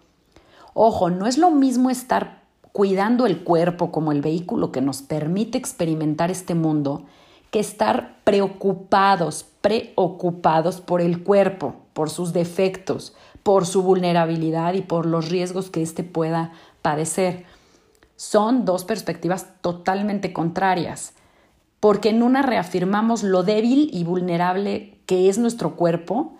Ojo, 0.73 1.09
no 1.09 1.27
es 1.27 1.37
lo 1.37 1.51
mismo 1.51 1.89
estar 1.89 2.42
cuidando 2.73 3.27
el 3.27 3.43
cuerpo 3.43 3.91
como 3.91 4.11
el 4.11 4.21
vehículo 4.21 4.71
que 4.71 4.81
nos 4.81 5.01
permite 5.01 5.57
experimentar 5.57 6.31
este 6.31 6.55
mundo 6.55 7.05
que 7.51 7.59
estar 7.59 8.17
preocupados, 8.23 9.45
preocupados 9.61 10.81
por 10.81 10.99
el 10.99 11.23
cuerpo, 11.23 11.75
por 11.93 12.09
sus 12.09 12.33
defectos, 12.33 13.15
por 13.43 13.67
su 13.67 13.83
vulnerabilidad 13.83 14.73
y 14.73 14.81
por 14.81 15.05
los 15.05 15.29
riesgos 15.29 15.69
que 15.69 15.83
éste 15.83 16.03
pueda 16.03 16.51
padecer. 16.81 17.45
Son 18.15 18.65
dos 18.65 18.85
perspectivas 18.85 19.47
totalmente 19.61 20.33
contrarias, 20.33 21.13
porque 21.79 22.09
en 22.09 22.23
una 22.23 22.41
reafirmamos 22.41 23.21
lo 23.21 23.43
débil 23.43 23.91
y 23.93 24.03
vulnerable 24.03 24.97
que 25.05 25.29
es 25.29 25.37
nuestro 25.37 25.75
cuerpo 25.75 26.33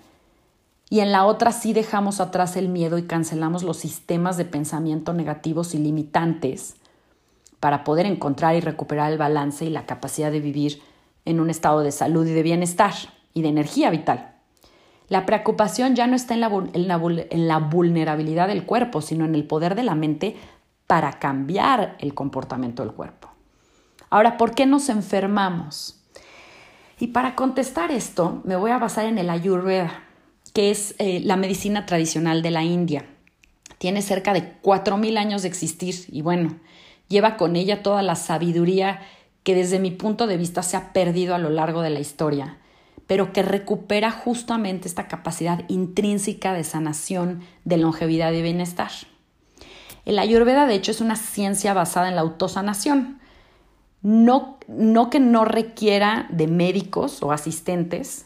y 0.94 1.00
en 1.00 1.12
la 1.12 1.26
otra 1.26 1.52
sí 1.52 1.74
dejamos 1.74 2.20
atrás 2.20 2.56
el 2.56 2.70
miedo 2.70 3.00
y 3.00 3.08
cancelamos 3.08 3.64
los 3.64 3.78
sistemas 3.78 4.38
de 4.38 4.46
pensamiento 4.46 5.12
negativos 5.12 5.74
y 5.74 5.80
limitantes 5.80 6.76
para 7.60 7.84
poder 7.84 8.06
encontrar 8.06 8.56
y 8.56 8.60
recuperar 8.60 9.12
el 9.12 9.18
balance 9.18 9.66
y 9.66 9.72
la 9.72 9.88
capacidad 9.88 10.32
de 10.32 10.40
vivir 10.40 10.84
en 11.26 11.40
un 11.40 11.50
estado 11.50 11.80
de 11.80 11.92
salud 11.92 12.28
y 12.28 12.34
de 12.34 12.44
bienestar 12.44 12.94
y 13.34 13.42
de 13.42 13.48
energía 13.48 13.90
vital. 13.90 14.36
La 15.10 15.26
preocupación 15.26 15.96
ya 15.96 16.06
no 16.06 16.16
está 16.16 16.36
en 16.36 16.42
la, 17.48 17.58
vulnerabilidad 17.58 18.48
del 18.48 18.68
cuerpo, 18.68 19.02
sino 19.02 19.26
en 19.26 19.34
el 19.34 19.48
poder 19.48 19.74
de 19.74 19.82
la 19.82 19.96
mente 19.96 20.36
para 20.86 21.14
cambiar 21.14 21.96
el 22.02 22.14
comportamiento 22.14 22.84
del 22.84 22.94
cuerpo. 22.94 23.30
Ahora, 24.12 24.38
¿por 24.38 24.54
qué 24.54 24.68
nos 24.68 24.90
enfermamos? 24.90 26.00
Y 27.00 27.08
para 27.08 27.34
contestar 27.34 27.92
esto, 27.92 28.44
me 28.44 28.56
voy 28.56 28.70
a 28.70 28.78
basar 28.78 29.06
en 29.06 29.18
el 29.18 29.32
Ayurveda, 29.32 30.04
que 30.54 30.70
es 30.72 30.96
eh, 31.00 31.20
la 31.24 31.36
medicina 31.36 31.86
tradicional 31.86 32.42
de 32.42 32.52
la 32.52 32.64
India. 32.64 33.06
Tiene 33.80 34.02
cerca 34.02 34.34
de 34.34 34.54
4.000 34.62 35.18
años 35.18 35.42
de 35.42 35.48
existir 35.50 35.96
y 36.10 36.22
bueno, 36.22 36.56
lleva 37.10 37.36
con 37.38 37.56
ella 37.56 37.84
toda 37.84 38.02
la 38.02 38.16
sabiduría 38.16 39.02
que 39.44 39.56
desde 39.56 39.80
mi 39.80 39.92
punto 39.92 40.28
de 40.28 40.38
vista 40.38 40.64
se 40.64 40.78
ha 40.78 40.94
perdido 40.94 41.36
a 41.36 41.40
lo 41.40 41.50
largo 41.50 41.82
de 41.82 41.90
la 41.90 42.00
historia, 42.00 42.58
pero 43.08 43.34
que 43.34 43.44
recupera 43.44 44.12
justamente 44.12 44.88
esta 44.88 45.08
capacidad 45.08 45.66
intrínseca 45.68 46.54
de 46.54 46.64
sanación, 46.64 47.42
de 47.66 47.78
longevidad 47.78 48.32
y 48.32 48.42
bienestar. 48.42 48.92
El 50.06 50.20
ayurveda, 50.20 50.66
de 50.66 50.76
hecho, 50.76 50.92
es 50.92 51.02
una 51.02 51.16
ciencia 51.16 51.74
basada 51.74 52.10
en 52.10 52.16
la 52.16 52.22
autosanación. 52.22 53.20
No, 54.02 54.58
no 54.68 55.10
que 55.10 55.20
no 55.20 55.46
requiera 55.46 56.28
de 56.30 56.48
médicos 56.48 57.24
o 57.24 57.32
asistentes, 57.32 58.26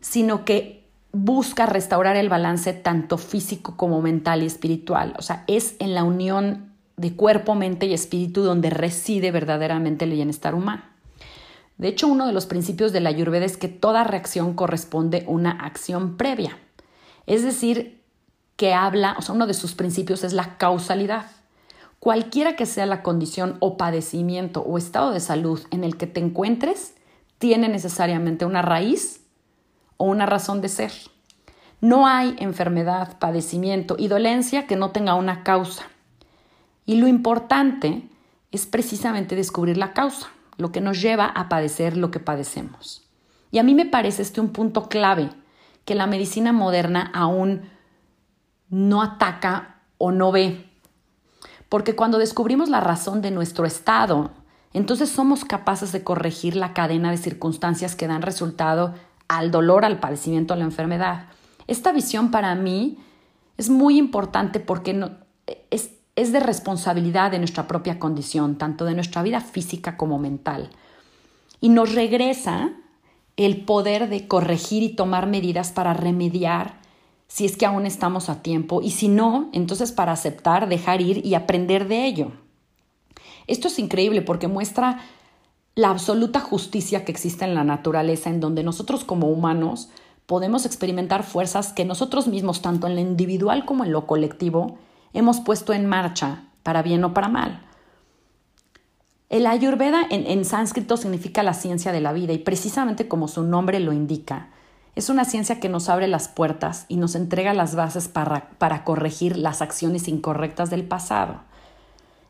sino 0.00 0.44
que 0.44 0.77
busca 1.12 1.66
restaurar 1.66 2.16
el 2.16 2.28
balance 2.28 2.72
tanto 2.72 3.18
físico 3.18 3.76
como 3.76 4.02
mental 4.02 4.42
y 4.42 4.46
espiritual. 4.46 5.14
O 5.18 5.22
sea, 5.22 5.44
es 5.46 5.74
en 5.78 5.94
la 5.94 6.04
unión 6.04 6.72
de 6.96 7.14
cuerpo, 7.14 7.54
mente 7.54 7.86
y 7.86 7.94
espíritu 7.94 8.42
donde 8.42 8.70
reside 8.70 9.30
verdaderamente 9.30 10.04
el 10.04 10.12
bienestar 10.12 10.54
humano. 10.54 10.82
De 11.78 11.88
hecho, 11.88 12.08
uno 12.08 12.26
de 12.26 12.32
los 12.32 12.46
principios 12.46 12.92
de 12.92 13.00
la 13.00 13.10
Ayurveda 13.10 13.46
es 13.46 13.56
que 13.56 13.68
toda 13.68 14.04
reacción 14.04 14.54
corresponde 14.54 15.24
a 15.26 15.30
una 15.30 15.52
acción 15.52 16.16
previa. 16.16 16.58
Es 17.26 17.44
decir, 17.44 18.02
que 18.56 18.74
habla, 18.74 19.14
o 19.16 19.22
sea, 19.22 19.36
uno 19.36 19.46
de 19.46 19.54
sus 19.54 19.74
principios 19.74 20.24
es 20.24 20.32
la 20.32 20.58
causalidad. 20.58 21.26
Cualquiera 22.00 22.56
que 22.56 22.66
sea 22.66 22.86
la 22.86 23.04
condición 23.04 23.56
o 23.60 23.76
padecimiento 23.76 24.62
o 24.62 24.76
estado 24.76 25.12
de 25.12 25.20
salud 25.20 25.60
en 25.70 25.84
el 25.84 25.96
que 25.96 26.08
te 26.08 26.20
encuentres, 26.20 26.94
tiene 27.38 27.68
necesariamente 27.68 28.44
una 28.44 28.62
raíz 28.62 29.17
o 29.98 30.06
una 30.06 30.24
razón 30.24 30.62
de 30.62 30.70
ser. 30.70 30.92
No 31.80 32.06
hay 32.06 32.34
enfermedad, 32.38 33.18
padecimiento 33.18 33.96
y 33.98 34.08
dolencia 34.08 34.66
que 34.66 34.76
no 34.76 34.90
tenga 34.90 35.14
una 35.14 35.44
causa. 35.44 35.84
Y 36.86 36.96
lo 36.96 37.06
importante 37.06 38.08
es 38.50 38.66
precisamente 38.66 39.36
descubrir 39.36 39.76
la 39.76 39.92
causa, 39.92 40.28
lo 40.56 40.72
que 40.72 40.80
nos 40.80 41.00
lleva 41.00 41.26
a 41.26 41.48
padecer 41.50 41.96
lo 41.96 42.10
que 42.10 42.18
padecemos. 42.18 43.06
Y 43.50 43.58
a 43.58 43.62
mí 43.62 43.74
me 43.74 43.86
parece 43.86 44.22
este 44.22 44.40
un 44.40 44.50
punto 44.50 44.88
clave 44.88 45.30
que 45.84 45.94
la 45.94 46.06
medicina 46.06 46.52
moderna 46.52 47.10
aún 47.14 47.68
no 48.68 49.02
ataca 49.02 49.82
o 49.98 50.12
no 50.12 50.32
ve. 50.32 50.64
Porque 51.68 51.94
cuando 51.94 52.18
descubrimos 52.18 52.68
la 52.68 52.80
razón 52.80 53.22
de 53.22 53.30
nuestro 53.30 53.66
estado, 53.66 54.30
entonces 54.72 55.10
somos 55.10 55.44
capaces 55.44 55.92
de 55.92 56.02
corregir 56.02 56.56
la 56.56 56.72
cadena 56.72 57.10
de 57.10 57.18
circunstancias 57.18 57.94
que 57.94 58.06
dan 58.06 58.22
resultado 58.22 58.94
al 59.28 59.50
dolor, 59.50 59.84
al 59.84 60.00
padecimiento, 60.00 60.54
a 60.54 60.56
la 60.56 60.64
enfermedad. 60.64 61.26
Esta 61.66 61.92
visión 61.92 62.30
para 62.30 62.54
mí 62.54 62.98
es 63.56 63.70
muy 63.70 63.98
importante 63.98 64.58
porque 64.58 64.98
es, 65.70 65.90
es 66.16 66.32
de 66.32 66.40
responsabilidad 66.40 67.30
de 67.30 67.38
nuestra 67.38 67.68
propia 67.68 67.98
condición, 67.98 68.56
tanto 68.56 68.84
de 68.84 68.94
nuestra 68.94 69.22
vida 69.22 69.40
física 69.40 69.96
como 69.96 70.18
mental. 70.18 70.70
y 71.60 71.70
nos 71.70 71.92
regresa 71.94 72.70
el 73.36 73.64
poder 73.64 74.08
de 74.08 74.28
corregir 74.28 74.82
y 74.82 74.90
tomar 74.90 75.26
medidas 75.26 75.72
para 75.72 75.92
remediar 75.92 76.78
si 77.28 77.44
es 77.44 77.56
que 77.56 77.66
aún 77.66 77.86
estamos 77.86 78.28
a 78.30 78.42
tiempo 78.42 78.80
y 78.82 78.90
si 78.90 79.08
no, 79.08 79.48
entonces 79.52 79.92
para 79.92 80.12
aceptar, 80.12 80.68
dejar 80.68 81.00
ir 81.00 81.24
y 81.24 81.34
aprender 81.34 81.86
de 81.86 82.06
ello. 82.06 82.32
Esto 83.46 83.68
es 83.68 83.78
increíble 83.78 84.22
porque 84.22 84.48
muestra 84.48 85.00
la 85.78 85.90
absoluta 85.90 86.40
justicia 86.40 87.04
que 87.04 87.12
existe 87.12 87.44
en 87.44 87.54
la 87.54 87.62
naturaleza, 87.62 88.30
en 88.30 88.40
donde 88.40 88.64
nosotros 88.64 89.04
como 89.04 89.28
humanos 89.28 89.90
podemos 90.26 90.66
experimentar 90.66 91.22
fuerzas 91.22 91.72
que 91.72 91.84
nosotros 91.84 92.26
mismos, 92.26 92.62
tanto 92.62 92.88
en 92.88 92.96
lo 92.96 93.00
individual 93.00 93.64
como 93.64 93.84
en 93.84 93.92
lo 93.92 94.04
colectivo, 94.04 94.76
hemos 95.12 95.38
puesto 95.38 95.72
en 95.72 95.86
marcha, 95.86 96.42
para 96.64 96.82
bien 96.82 97.04
o 97.04 97.14
para 97.14 97.28
mal. 97.28 97.62
El 99.28 99.46
ayurveda 99.46 100.00
en, 100.10 100.44
sánscrito 100.44 100.96
significa 100.96 101.44
la 101.44 101.54
ciencia 101.54 101.92
de 101.92 102.00
la 102.00 102.12
vida 102.12 102.32
y 102.32 102.38
precisamente 102.38 103.06
como 103.06 103.28
su 103.28 103.44
nombre 103.44 103.78
lo 103.78 103.92
indica, 103.92 104.48
es 104.96 105.08
una 105.08 105.24
ciencia 105.24 105.60
que 105.60 105.68
nos 105.68 105.88
abre 105.88 106.08
las 106.08 106.26
puertas 106.26 106.86
y 106.88 106.96
nos 106.96 107.14
entrega 107.14 107.54
las 107.54 107.76
bases 107.76 108.08
para, 108.08 108.50
para 108.58 108.82
corregir 108.82 109.36
las 109.36 109.62
acciones 109.62 110.08
incorrectas 110.08 110.70
del 110.70 110.82
pasado. 110.82 111.42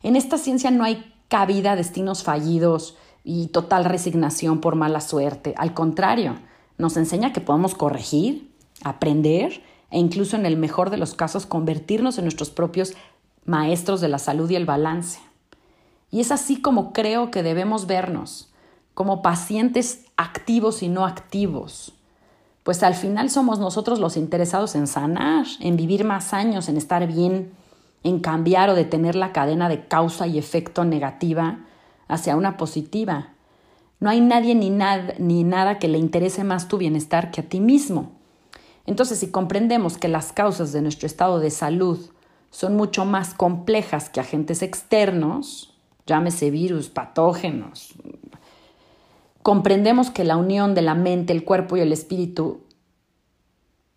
En 0.02 0.16
esta 0.16 0.36
ciencia 0.36 0.70
no 0.70 0.84
hay 0.84 1.14
cabida 1.28 1.76
destinos 1.76 2.24
fallidos 2.24 2.98
y 3.24 3.48
total 3.48 3.84
resignación 3.84 4.60
por 4.60 4.74
mala 4.74 5.00
suerte. 5.00 5.54
Al 5.58 5.74
contrario, 5.74 6.36
nos 6.78 6.96
enseña 6.96 7.32
que 7.32 7.40
podemos 7.40 7.74
corregir, 7.74 8.50
aprender 8.84 9.62
e 9.90 9.98
incluso 9.98 10.36
en 10.36 10.46
el 10.46 10.56
mejor 10.56 10.90
de 10.90 10.96
los 10.96 11.14
casos 11.14 11.46
convertirnos 11.46 12.18
en 12.18 12.24
nuestros 12.24 12.50
propios 12.50 12.94
maestros 13.44 14.00
de 14.00 14.08
la 14.08 14.18
salud 14.18 14.48
y 14.50 14.56
el 14.56 14.66
balance. 14.66 15.20
Y 16.10 16.20
es 16.20 16.32
así 16.32 16.60
como 16.60 16.92
creo 16.92 17.30
que 17.30 17.42
debemos 17.42 17.86
vernos, 17.86 18.52
como 18.94 19.22
pacientes 19.22 20.04
activos 20.16 20.82
y 20.82 20.88
no 20.88 21.04
activos, 21.04 21.92
pues 22.68 22.82
al 22.82 22.94
final 22.94 23.30
somos 23.30 23.58
nosotros 23.58 23.98
los 23.98 24.16
interesados 24.16 24.74
en 24.74 24.86
sanar, 24.86 25.46
en 25.60 25.76
vivir 25.76 26.04
más 26.04 26.34
años, 26.34 26.68
en 26.68 26.76
estar 26.76 27.06
bien, 27.06 27.52
en 28.02 28.20
cambiar 28.20 28.68
o 28.68 28.74
detener 28.74 29.14
la 29.14 29.32
cadena 29.32 29.70
de 29.70 29.86
causa 29.86 30.26
y 30.26 30.38
efecto 30.38 30.84
negativa 30.84 31.60
hacia 32.08 32.36
una 32.36 32.56
positiva. 32.56 33.34
No 34.00 34.10
hay 34.10 34.20
nadie 34.20 34.54
ni, 34.54 34.70
ni 34.70 35.44
nada 35.44 35.78
que 35.78 35.88
le 35.88 35.98
interese 35.98 36.44
más 36.44 36.68
tu 36.68 36.78
bienestar 36.78 37.30
que 37.30 37.42
a 37.42 37.48
ti 37.48 37.60
mismo. 37.60 38.12
Entonces, 38.86 39.18
si 39.18 39.30
comprendemos 39.30 39.98
que 39.98 40.08
las 40.08 40.32
causas 40.32 40.72
de 40.72 40.80
nuestro 40.80 41.06
estado 41.06 41.40
de 41.40 41.50
salud 41.50 42.10
son 42.50 42.76
mucho 42.76 43.04
más 43.04 43.34
complejas 43.34 44.08
que 44.08 44.20
agentes 44.20 44.62
externos, 44.62 45.74
llámese 46.06 46.50
virus, 46.50 46.88
patógenos, 46.88 47.94
comprendemos 49.42 50.10
que 50.10 50.24
la 50.24 50.36
unión 50.36 50.74
de 50.74 50.82
la 50.82 50.94
mente, 50.94 51.32
el 51.32 51.44
cuerpo 51.44 51.76
y 51.76 51.80
el 51.80 51.92
espíritu, 51.92 52.62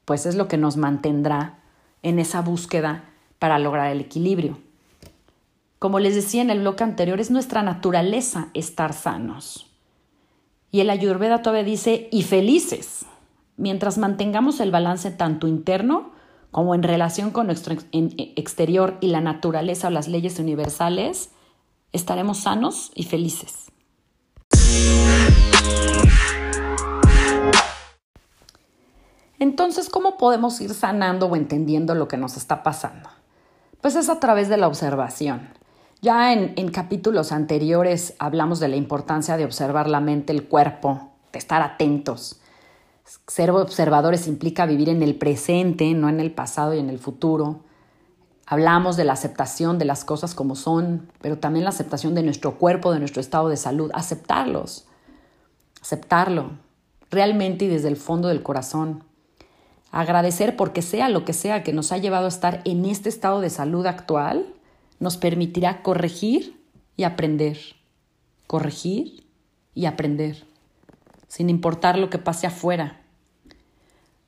pues 0.06 0.26
es 0.26 0.36
lo 0.36 0.48
que 0.48 0.58
nos 0.58 0.76
mantendrá 0.76 1.60
en 2.04 2.20
esa 2.20 2.42
búsqueda 2.42 3.06
para 3.40 3.60
lograr 3.60 3.92
el 3.92 4.02
equilibrio. 4.02 4.58
Como 5.82 5.98
les 5.98 6.14
decía 6.14 6.44
en 6.44 6.52
el 6.52 6.60
bloque 6.60 6.84
anterior, 6.84 7.20
es 7.20 7.32
nuestra 7.32 7.64
naturaleza 7.64 8.50
estar 8.54 8.94
sanos. 8.94 9.66
Y 10.70 10.82
el 10.82 10.92
Ayurveda 10.92 11.42
todavía 11.42 11.64
dice, 11.64 12.08
y 12.12 12.22
felices, 12.22 13.08
mientras 13.58 13.98
mantengamos 13.98 14.60
el 14.60 14.70
balance 14.70 15.10
tanto 15.10 15.48
interno 15.48 16.12
como 16.52 16.76
en 16.76 16.84
relación 16.84 17.32
con 17.32 17.48
nuestro 17.48 17.76
exterior 17.94 19.00
y 19.02 19.08
la 19.08 19.22
naturaleza 19.22 19.88
o 19.88 19.90
las 19.90 20.08
leyes 20.08 20.38
universales, 20.38 21.32
estaremos 21.94 22.38
sanos 22.38 22.92
y 22.94 23.06
felices. 23.06 23.72
Entonces, 29.40 29.90
¿cómo 29.90 30.20
podemos 30.20 30.62
ir 30.62 30.76
sanando 30.76 31.26
o 31.26 31.36
entendiendo 31.36 31.96
lo 31.96 32.08
que 32.08 32.18
nos 32.18 32.38
está 32.38 32.62
pasando? 32.62 33.10
Pues 33.82 33.96
es 33.96 34.10
a 34.10 34.20
través 34.20 34.48
de 34.48 34.58
la 34.58 34.68
observación. 34.68 35.60
Ya 36.02 36.34
en, 36.34 36.72
capítulos 36.72 37.32
anteriores 37.32 38.16
hablamos 38.18 38.60
de 38.60 38.68
la 38.68 38.76
importancia 38.76 39.38
de 39.38 39.46
observar 39.46 39.88
la 39.88 40.00
mente, 40.00 40.34
el 40.34 40.48
cuerpo, 40.48 41.12
de 41.32 41.38
estar 41.38 41.62
atentos. 41.62 42.42
Ser 43.28 43.52
observadores 43.52 44.28
implica 44.28 44.66
vivir 44.66 44.90
en 44.90 45.04
el 45.04 45.16
presente, 45.16 45.94
no 45.94 46.10
en 46.10 46.20
el 46.20 46.32
pasado 46.32 46.74
y 46.74 46.80
en 46.80 46.90
el 46.90 46.98
futuro. 46.98 47.60
Hablamos 48.48 48.98
de 48.98 49.04
la 49.04 49.14
aceptación 49.14 49.78
de 49.78 49.86
las 49.86 50.04
cosas 50.04 50.34
como 50.34 50.56
son, 50.56 51.08
pero 51.22 51.38
también 51.38 51.66
la 51.66 51.70
aceptación 51.70 52.16
de 52.16 52.24
nuestro 52.24 52.58
cuerpo, 52.58 52.92
de 52.92 53.00
nuestro 53.00 53.22
estado 53.22 53.48
de 53.50 53.58
salud. 53.58 53.92
Aceptarlos, 53.94 54.88
aceptarlo 55.84 56.54
realmente 57.12 57.66
y 57.66 57.68
desde 57.68 57.90
el 57.90 57.96
fondo 57.96 58.28
del 58.28 58.42
corazón. 58.42 59.04
Agradecer 59.92 60.56
porque 60.56 60.82
sea 60.82 61.10
lo 61.10 61.26
que 61.26 61.34
sea 61.34 61.62
que 61.62 61.74
nos 61.74 61.92
ha 61.92 62.00
llevado 62.00 62.26
a 62.26 62.30
estar 62.30 62.62
en 62.66 62.86
este 62.86 63.08
estado 63.08 63.40
de 63.40 63.52
salud 63.52 63.86
actual, 63.86 64.48
nos 65.02 65.18
permitirá 65.18 65.84
corregir 65.84 66.58
y 66.96 67.04
aprender. 67.04 67.58
Corregir 68.48 69.28
y 69.76 69.86
aprender, 69.88 70.46
sin 71.28 71.50
importar 71.50 71.98
lo 71.98 72.10
que 72.10 72.20
pase 72.20 72.48
afuera. 72.48 73.02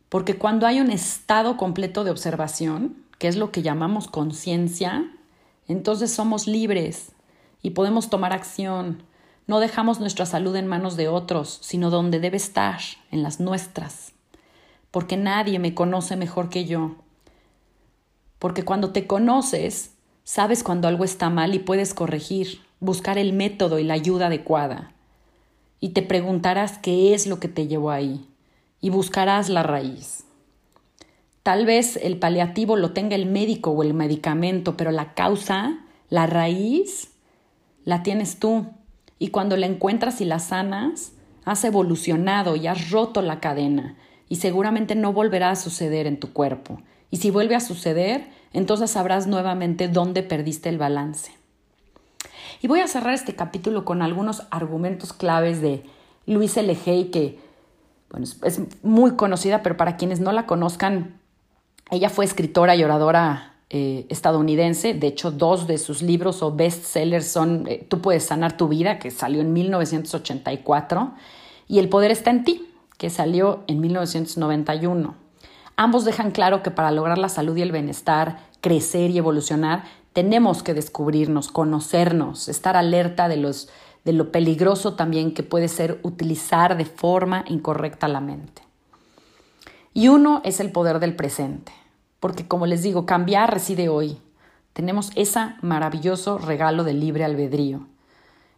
Porque 0.09 0.37
cuando 0.37 0.67
hay 0.67 0.81
un 0.81 0.91
estado 0.91 1.55
completo 1.55 2.03
de 2.03 2.11
observación, 2.11 2.97
que 3.19 3.29
es 3.29 3.37
lo 3.37 3.53
que 3.53 3.61
llamamos 3.61 4.09
conciencia, 4.09 5.09
entonces 5.69 6.11
somos 6.11 6.45
libres 6.45 7.13
y 7.61 7.69
podemos 7.69 8.09
tomar 8.09 8.33
acción. 8.33 9.03
No 9.47 9.61
dejamos 9.61 10.01
nuestra 10.01 10.25
salud 10.25 10.57
en 10.57 10.67
manos 10.67 10.97
de 10.97 11.07
otros, 11.07 11.59
sino 11.61 11.89
donde 11.89 12.19
debe 12.19 12.35
estar, 12.35 12.81
en 13.11 13.23
las 13.23 13.39
nuestras 13.39 14.13
porque 14.93 15.17
nadie 15.17 15.57
me 15.57 15.73
conoce 15.73 16.15
mejor 16.15 16.49
que 16.49 16.65
yo. 16.65 16.91
Porque 18.37 18.63
cuando 18.63 18.91
te 18.91 19.07
conoces, 19.07 19.92
sabes 20.23 20.63
cuando 20.63 20.87
algo 20.87 21.03
está 21.03 21.29
mal 21.29 21.53
y 21.55 21.59
puedes 21.59 21.93
corregir, 21.93 22.61
buscar 22.79 23.17
el 23.17 23.33
método 23.33 23.79
y 23.79 23.83
la 23.83 23.93
ayuda 23.93 24.27
adecuada. 24.27 24.93
Y 25.79 25.89
te 25.89 26.01
preguntarás 26.01 26.77
qué 26.77 27.13
es 27.13 27.27
lo 27.27 27.39
que 27.39 27.47
te 27.47 27.67
llevó 27.67 27.91
ahí 27.91 28.25
y 28.81 28.89
buscarás 28.89 29.49
la 29.49 29.63
raíz. 29.63 30.23
Tal 31.43 31.65
vez 31.65 31.97
el 32.01 32.17
paliativo 32.17 32.77
lo 32.77 32.91
tenga 32.91 33.15
el 33.15 33.25
médico 33.25 33.71
o 33.71 33.83
el 33.83 33.93
medicamento, 33.93 34.77
pero 34.77 34.91
la 34.91 35.13
causa, 35.13 35.79
la 36.09 36.25
raíz, 36.25 37.11
la 37.83 38.01
tienes 38.01 38.39
tú. 38.39 38.67
Y 39.19 39.27
cuando 39.27 39.57
la 39.57 39.65
encuentras 39.65 40.21
y 40.21 40.25
la 40.25 40.39
sanas, 40.39 41.11
has 41.43 41.63
evolucionado 41.65 42.55
y 42.55 42.67
has 42.67 42.91
roto 42.91 43.21
la 43.21 43.39
cadena 43.39 43.97
y 44.29 44.37
seguramente 44.37 44.95
no 44.95 45.13
volverá 45.13 45.51
a 45.51 45.55
suceder 45.55 46.07
en 46.07 46.19
tu 46.19 46.33
cuerpo. 46.33 46.81
Y 47.11 47.17
si 47.17 47.29
vuelve 47.29 47.55
a 47.55 47.59
suceder, 47.59 48.29
entonces 48.53 48.91
sabrás 48.91 49.27
nuevamente 49.27 49.87
dónde 49.87 50.23
perdiste 50.23 50.69
el 50.69 50.77
balance. 50.77 51.31
Y 52.61 52.67
voy 52.67 52.79
a 52.79 52.87
cerrar 52.87 53.13
este 53.13 53.35
capítulo 53.35 53.83
con 53.83 54.01
algunos 54.01 54.43
argumentos 54.49 55.11
claves 55.11 55.61
de 55.61 55.83
Luis 56.25 56.55
L. 56.55 56.77
Hay, 56.85 57.05
que 57.05 57.39
bueno, 58.09 58.25
es 58.43 58.61
muy 58.83 59.11
conocida, 59.15 59.63
pero 59.63 59.75
para 59.75 59.97
quienes 59.97 60.19
no 60.19 60.31
la 60.31 60.45
conozcan, 60.45 61.19
ella 61.91 62.09
fue 62.09 62.25
escritora 62.25 62.75
y 62.75 62.83
oradora 62.83 63.55
eh, 63.69 64.05
estadounidense. 64.09 64.93
De 64.93 65.07
hecho, 65.07 65.31
dos 65.31 65.67
de 65.67 65.77
sus 65.77 66.01
libros 66.01 66.43
o 66.43 66.55
bestsellers 66.55 67.27
son 67.27 67.65
eh, 67.67 67.85
Tú 67.89 68.01
puedes 68.01 68.23
sanar 68.23 68.55
tu 68.55 68.67
vida, 68.67 68.99
que 68.99 69.11
salió 69.11 69.41
en 69.41 69.51
1984, 69.51 71.13
y 71.67 71.79
El 71.79 71.89
poder 71.89 72.11
está 72.11 72.29
en 72.29 72.43
ti, 72.43 72.69
que 72.97 73.09
salió 73.09 73.63
en 73.67 73.81
1991. 73.81 75.22
Ambos 75.75 76.05
dejan 76.05 76.31
claro 76.31 76.61
que 76.61 76.71
para 76.71 76.91
lograr 76.91 77.17
la 77.17 77.29
salud 77.29 77.55
y 77.57 77.61
el 77.61 77.71
bienestar, 77.71 78.39
crecer 78.61 79.09
y 79.09 79.17
evolucionar, 79.17 79.83
tenemos 80.13 80.61
que 80.61 80.75
descubrirnos, 80.75 81.49
conocernos, 81.49 82.47
estar 82.47 82.77
alerta 82.77 83.27
de, 83.27 83.37
los, 83.37 83.69
de 84.05 84.13
lo 84.13 84.31
peligroso 84.31 84.93
también 84.93 85.33
que 85.33 85.41
puede 85.41 85.67
ser 85.67 85.99
utilizar 86.03 86.77
de 86.77 86.85
forma 86.85 87.43
incorrecta 87.47 88.07
la 88.07 88.19
mente. 88.19 88.61
Y 89.93 90.07
uno 90.07 90.41
es 90.43 90.59
el 90.59 90.71
poder 90.71 90.99
del 90.99 91.15
presente, 91.15 91.71
porque 92.19 92.47
como 92.47 92.67
les 92.67 92.83
digo, 92.83 93.05
cambiar 93.05 93.51
reside 93.51 93.89
hoy. 93.89 94.17
Tenemos 94.73 95.11
ese 95.15 95.55
maravilloso 95.61 96.37
regalo 96.37 96.83
de 96.83 96.93
libre 96.93 97.25
albedrío. 97.25 97.87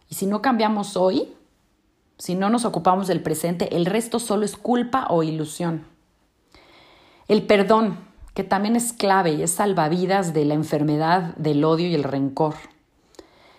Y 0.08 0.14
si 0.14 0.26
no 0.26 0.40
cambiamos 0.40 0.96
hoy, 0.96 1.32
si 2.18 2.34
no 2.34 2.48
nos 2.48 2.64
ocupamos 2.64 3.06
del 3.06 3.22
presente, 3.22 3.74
el 3.76 3.86
resto 3.86 4.18
solo 4.18 4.44
es 4.44 4.56
culpa 4.56 5.06
o 5.10 5.22
ilusión. 5.22 5.84
El 7.28 7.44
perdón, 7.44 7.98
que 8.34 8.44
también 8.44 8.76
es 8.76 8.92
clave 8.92 9.32
y 9.32 9.42
es 9.42 9.50
salvavidas 9.50 10.32
de 10.32 10.44
la 10.44 10.54
enfermedad, 10.54 11.34
del 11.36 11.64
odio 11.64 11.88
y 11.88 11.94
el 11.94 12.04
rencor. 12.04 12.54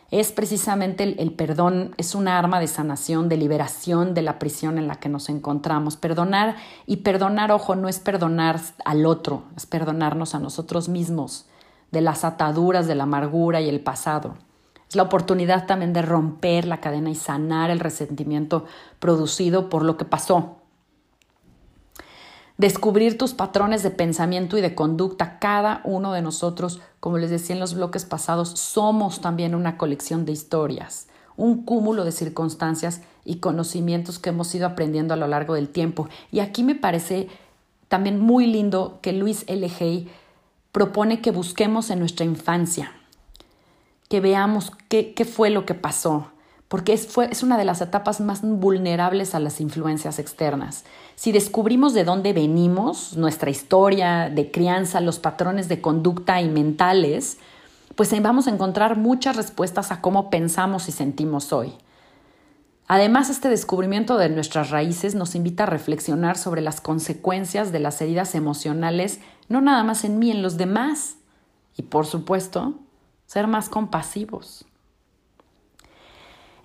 Es 0.09 0.31
precisamente 0.31 1.03
el, 1.03 1.33
perdón, 1.33 1.93
es 1.97 2.15
una 2.15 2.39
arma 2.39 2.61
de 2.61 2.67
sanación, 2.67 3.27
de 3.27 3.35
liberación 3.35 4.13
de 4.13 4.21
la 4.21 4.39
prisión 4.39 4.77
en 4.77 4.87
la 4.87 4.95
que 4.95 5.09
nos 5.09 5.27
encontramos. 5.27 5.97
Perdonar 5.97 6.55
y 6.85 6.97
perdonar, 6.97 7.51
ojo, 7.51 7.75
no 7.75 7.89
es 7.89 7.99
perdonar 7.99 8.61
al 8.85 9.05
otro, 9.05 9.43
es 9.57 9.65
perdonarnos 9.65 10.33
a 10.33 10.39
nosotros 10.39 10.87
mismos 10.87 11.45
de 11.91 11.99
las 11.99 12.23
ataduras 12.23 12.87
de 12.87 12.95
la 12.95 13.03
amargura 13.03 13.59
y 13.59 13.67
el 13.67 13.81
pasado. 13.81 14.35
Es 14.87 14.95
la 14.95 15.03
oportunidad 15.03 15.65
también 15.65 15.91
de 15.91 16.03
romper 16.03 16.65
la 16.65 16.79
cadena 16.79 17.09
y 17.09 17.15
sanar 17.15 17.69
el 17.69 17.81
resentimiento 17.81 18.63
producido 18.99 19.67
por 19.67 19.83
lo 19.83 19.97
que 19.97 20.05
pasó. 20.05 20.56
Descubrir 22.57 23.19
tus 23.19 23.35
patrones 23.35 23.83
de 23.83 23.91
pensamiento 23.91 24.57
y 24.57 24.61
de 24.61 24.73
conducta. 24.73 25.37
Cada 25.37 25.81
uno 25.83 26.11
de 26.11 26.23
nosotros, 26.23 26.81
como 26.99 27.19
les 27.19 27.29
decía 27.29 27.53
en 27.53 27.59
los 27.59 27.75
bloques 27.75 28.05
pasados, 28.05 28.49
somos 28.49 29.21
también 29.21 29.53
una 29.53 29.77
colección 29.77 30.25
de 30.25 30.31
historias, 30.31 31.07
un 31.35 31.63
cúmulo 31.63 32.03
de 32.03 32.11
circunstancias 32.11 33.01
y 33.23 33.35
conocimientos 33.35 34.17
que 34.17 34.29
hemos 34.29 34.55
ido 34.55 34.65
aprendiendo 34.65 35.13
a 35.13 35.17
lo 35.17 35.27
largo 35.27 35.53
del 35.53 35.69
tiempo. 35.69 36.09
Y 36.31 36.39
aquí 36.39 36.63
me 36.63 36.73
parece 36.73 37.27
también 37.89 38.19
muy 38.19 38.47
lindo 38.47 38.97
que 39.03 39.13
Luis 39.13 39.43
L. 39.45 39.71
Hay 39.79 40.09
propone 40.71 41.21
que 41.21 41.29
busquemos 41.29 41.91
en 41.91 41.99
nuestra 41.99 42.25
infancia, 42.25 42.91
que 44.09 44.19
veamos 44.19 44.71
qué 44.89 45.29
fue 45.31 45.51
lo 45.51 45.65
que 45.67 45.75
pasó, 45.75 46.31
porque 46.67 46.93
es, 46.93 47.43
una 47.43 47.57
de 47.57 47.65
las 47.65 47.81
etapas 47.81 48.19
más 48.19 48.41
vulnerables 48.41 49.35
a 49.35 49.39
las 49.39 49.61
influencias 49.61 50.19
externas. 50.19 50.83
Si 51.15 51.31
descubrimos 51.31 51.93
de 51.93 52.03
dónde 52.03 52.33
venimos, 52.33 53.15
nuestra 53.15 53.49
historia 53.49 54.29
de 54.29 54.51
crianza, 54.51 54.99
los 54.99 55.19
patrones 55.19 55.69
de 55.69 55.79
conducta 55.79 56.41
y 56.41 56.49
mentales, 56.49 57.37
pues 57.95 58.13
vamos 58.21 58.47
a 58.47 58.51
encontrar 58.51 58.97
muchas 58.97 59.37
respuestas 59.37 59.91
a 59.91 60.01
cómo 60.01 60.29
pensamos 60.29 60.89
y 60.89 60.91
sentimos 60.91 61.53
hoy. 61.53 61.73
Además, 62.89 63.29
este 63.29 63.49
descubrimiento 63.49 64.17
de 64.17 64.29
nuestras 64.29 64.69
raíces 64.69 65.15
nos 65.15 65.35
invita 65.35 65.63
a 65.63 65.67
reflexionar 65.67 66.37
sobre 66.37 66.61
las 66.61 66.79
consecuencias 66.79 67.71
de 67.71 67.79
las 67.79 68.01
heridas 68.01 68.35
emocionales, 68.35 69.19
no 69.49 69.61
nada 69.61 69.83
más 69.83 70.03
en 70.03 70.19
mí, 70.19 70.31
en 70.31 70.41
los 70.41 70.57
demás. 70.57 71.15
Y 71.75 71.83
por 71.83 72.05
supuesto, 72.05 72.75
ser 73.25 73.47
más 73.47 73.67
compasivos. 73.67 74.65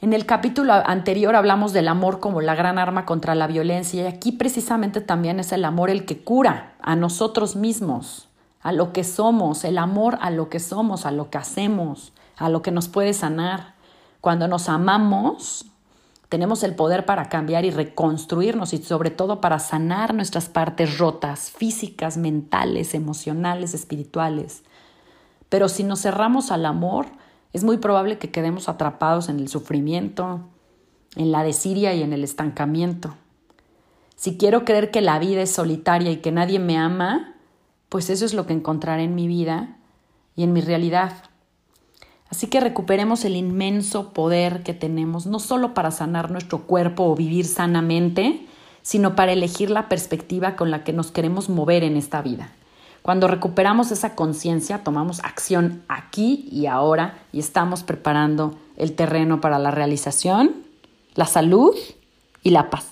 En 0.03 0.13
el 0.13 0.27
capítulo 0.27 0.73
anterior 0.73 1.37
hablamos 1.37 1.73
del 1.73 1.87
amor 1.87 2.19
como 2.19 2.41
la 2.41 2.57
gran 2.57 2.77
arma 2.77 3.07
contra 3.07 3.37
la 3.37 3.47
violencia 3.47 4.03
y 4.03 4.07
aquí 4.09 4.33
precisamente 4.33 5.01
también 5.01 5.39
es 5.39 5.53
el 5.53 5.65
amor 5.65 5.91
el 5.91 6.07
que 6.07 6.25
cura 6.25 6.75
a 6.83 6.97
nosotros 6.97 7.55
mismos, 7.55 8.27
a 8.63 8.73
lo 8.73 8.93
que 8.93 9.05
somos, 9.05 9.63
el 9.63 9.79
amor 9.79 10.19
a 10.21 10.33
lo 10.33 10.49
que 10.49 10.59
somos, 10.59 11.07
a 11.07 11.13
lo 11.13 11.31
que 11.31 11.39
hacemos, 11.39 12.13
a 12.37 12.49
lo 12.49 12.63
que 12.63 12.73
nos 12.73 12.89
puede 12.89 13.15
sanar. 13.15 13.75
Cuando 14.21 14.49
nos 14.49 14.69
amamos, 14.69 15.67
tenemos 16.29 16.65
el 16.65 16.75
poder 16.75 17.07
para 17.07 17.29
cambiar 17.29 17.65
y 17.65 17.71
reconstruirnos 17.71 18.73
y 18.73 18.79
sobre 18.79 19.11
todo 19.11 19.41
para 19.41 19.61
sanar 19.61 20.15
nuestras 20.15 20.49
partes 20.49 20.99
rotas, 20.99 21.53
físicas, 21.53 22.17
mentales, 22.17 22.95
emocionales, 22.95 23.73
espirituales. 23.73 24.65
Pero 25.49 25.69
si 25.69 25.85
nos 25.85 26.03
cerramos 26.03 26.51
al 26.51 26.67
amor, 26.67 27.07
es 27.53 27.65
muy 27.65 27.79
probable 27.79 28.19
que 28.19 28.31
quedemos 28.31 28.69
atrapados 28.69 29.29
en 29.29 29.39
el 29.39 29.49
sufrimiento, 29.49 30.41
en 31.17 31.33
la 31.33 31.45
desidia 31.45 31.95
y 31.95 32.03
en 32.03 32.13
el 32.13 32.25
estancamiento. 32.25 33.15
Si 34.17 34.37
quiero 34.39 34.65
creer 34.65 34.91
que 34.91 35.01
la 35.01 35.19
vida 35.19 35.43
es 35.43 35.51
solitaria 35.51 36.11
y 36.11 36.19
que 36.19 36.33
nadie 36.33 36.59
me 36.59 36.79
ama, 36.79 37.35
pues 37.89 38.09
eso 38.09 38.25
es 38.25 38.35
lo 38.35 38.47
que 38.47 38.55
encontraré 38.55 39.05
en 39.05 39.15
mi 39.15 39.27
vida 39.27 39.77
y 40.37 40.45
en 40.45 40.53
mi 40.53 40.61
realidad. 40.61 41.25
Así 42.31 42.47
que 42.47 42.61
recuperemos 42.61 43.27
el 43.27 43.37
inmenso 43.37 44.15
poder 44.15 44.63
que 44.63 44.73
tenemos, 44.73 45.27
no 45.27 45.39
solo 45.39 45.75
para 45.75 45.91
sanar 45.91 46.31
nuestro 46.31 46.63
cuerpo 46.63 47.05
o 47.05 47.15
vivir 47.15 47.45
sanamente, 47.45 48.47
sino 48.81 49.15
para 49.15 49.33
elegir 49.33 49.71
la 49.71 49.91
perspectiva 49.91 50.57
con 50.57 50.71
la 50.71 50.85
que 50.85 50.95
nos 50.95 51.13
queremos 51.13 51.51
mover 51.51 51.85
en 51.85 51.99
esta 51.99 52.23
vida. 52.23 52.53
Cuando 53.03 53.27
recuperamos 53.27 53.91
esa 53.91 54.15
conciencia, 54.15 54.85
tomamos 54.85 55.19
acción 55.25 55.83
aquí 55.89 56.49
y 56.53 56.67
ahora 56.67 57.19
y 57.33 57.41
estamos 57.41 57.83
preparando 57.83 58.57
el 58.77 58.95
terreno 58.95 59.41
para 59.41 59.59
la 59.59 59.73
realización, 59.73 60.55
la 61.17 61.27
salud 61.27 61.75
y 62.45 62.51
la 62.51 62.71
paz. 62.71 62.89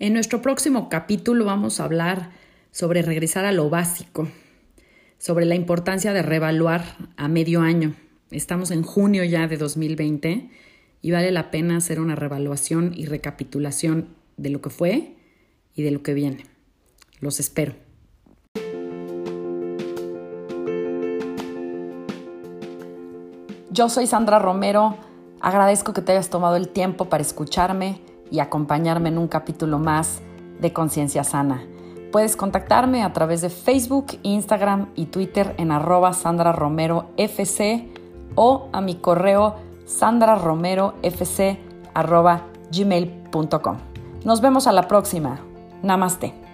En 0.00 0.14
nuestro 0.14 0.42
próximo 0.42 0.88
capítulo 0.88 1.44
vamos 1.44 1.78
a 1.78 1.84
hablar 1.84 2.30
sobre 2.78 3.02
regresar 3.02 3.44
a 3.44 3.50
lo 3.50 3.68
básico, 3.68 4.28
sobre 5.18 5.46
la 5.46 5.56
importancia 5.56 6.12
de 6.12 6.22
reevaluar 6.22 6.84
a 7.16 7.26
medio 7.26 7.60
año. 7.60 7.96
Estamos 8.30 8.70
en 8.70 8.84
junio 8.84 9.24
ya 9.24 9.48
de 9.48 9.56
2020 9.56 10.48
y 11.02 11.10
vale 11.10 11.32
la 11.32 11.50
pena 11.50 11.78
hacer 11.78 11.98
una 11.98 12.14
reevaluación 12.14 12.92
y 12.94 13.06
recapitulación 13.06 14.10
de 14.36 14.50
lo 14.50 14.60
que 14.60 14.70
fue 14.70 15.16
y 15.74 15.82
de 15.82 15.90
lo 15.90 16.04
que 16.04 16.14
viene. 16.14 16.44
Los 17.18 17.40
espero. 17.40 17.74
Yo 23.72 23.88
soy 23.88 24.06
Sandra 24.06 24.38
Romero. 24.38 24.98
Agradezco 25.40 25.92
que 25.92 26.02
te 26.02 26.12
hayas 26.12 26.30
tomado 26.30 26.54
el 26.54 26.68
tiempo 26.68 27.06
para 27.08 27.22
escucharme 27.22 28.00
y 28.30 28.38
acompañarme 28.38 29.08
en 29.08 29.18
un 29.18 29.26
capítulo 29.26 29.80
más 29.80 30.20
de 30.60 30.72
Conciencia 30.72 31.24
Sana. 31.24 31.66
Puedes 32.12 32.36
contactarme 32.36 33.02
a 33.02 33.12
través 33.12 33.42
de 33.42 33.50
Facebook, 33.50 34.18
Instagram 34.22 34.88
y 34.94 35.06
Twitter 35.06 35.54
en 35.58 35.72
arroba 35.72 36.12
Sandra 36.14 36.52
Romero 36.52 37.06
FC 37.16 37.88
o 38.34 38.68
a 38.72 38.80
mi 38.80 38.94
correo 38.94 39.56
sandraromerofc 39.86 41.58
arroba 41.94 42.42
gmail.com. 42.70 43.76
Nos 44.24 44.40
vemos 44.40 44.66
a 44.66 44.72
la 44.72 44.88
próxima. 44.88 45.40
Namaste. 45.82 46.47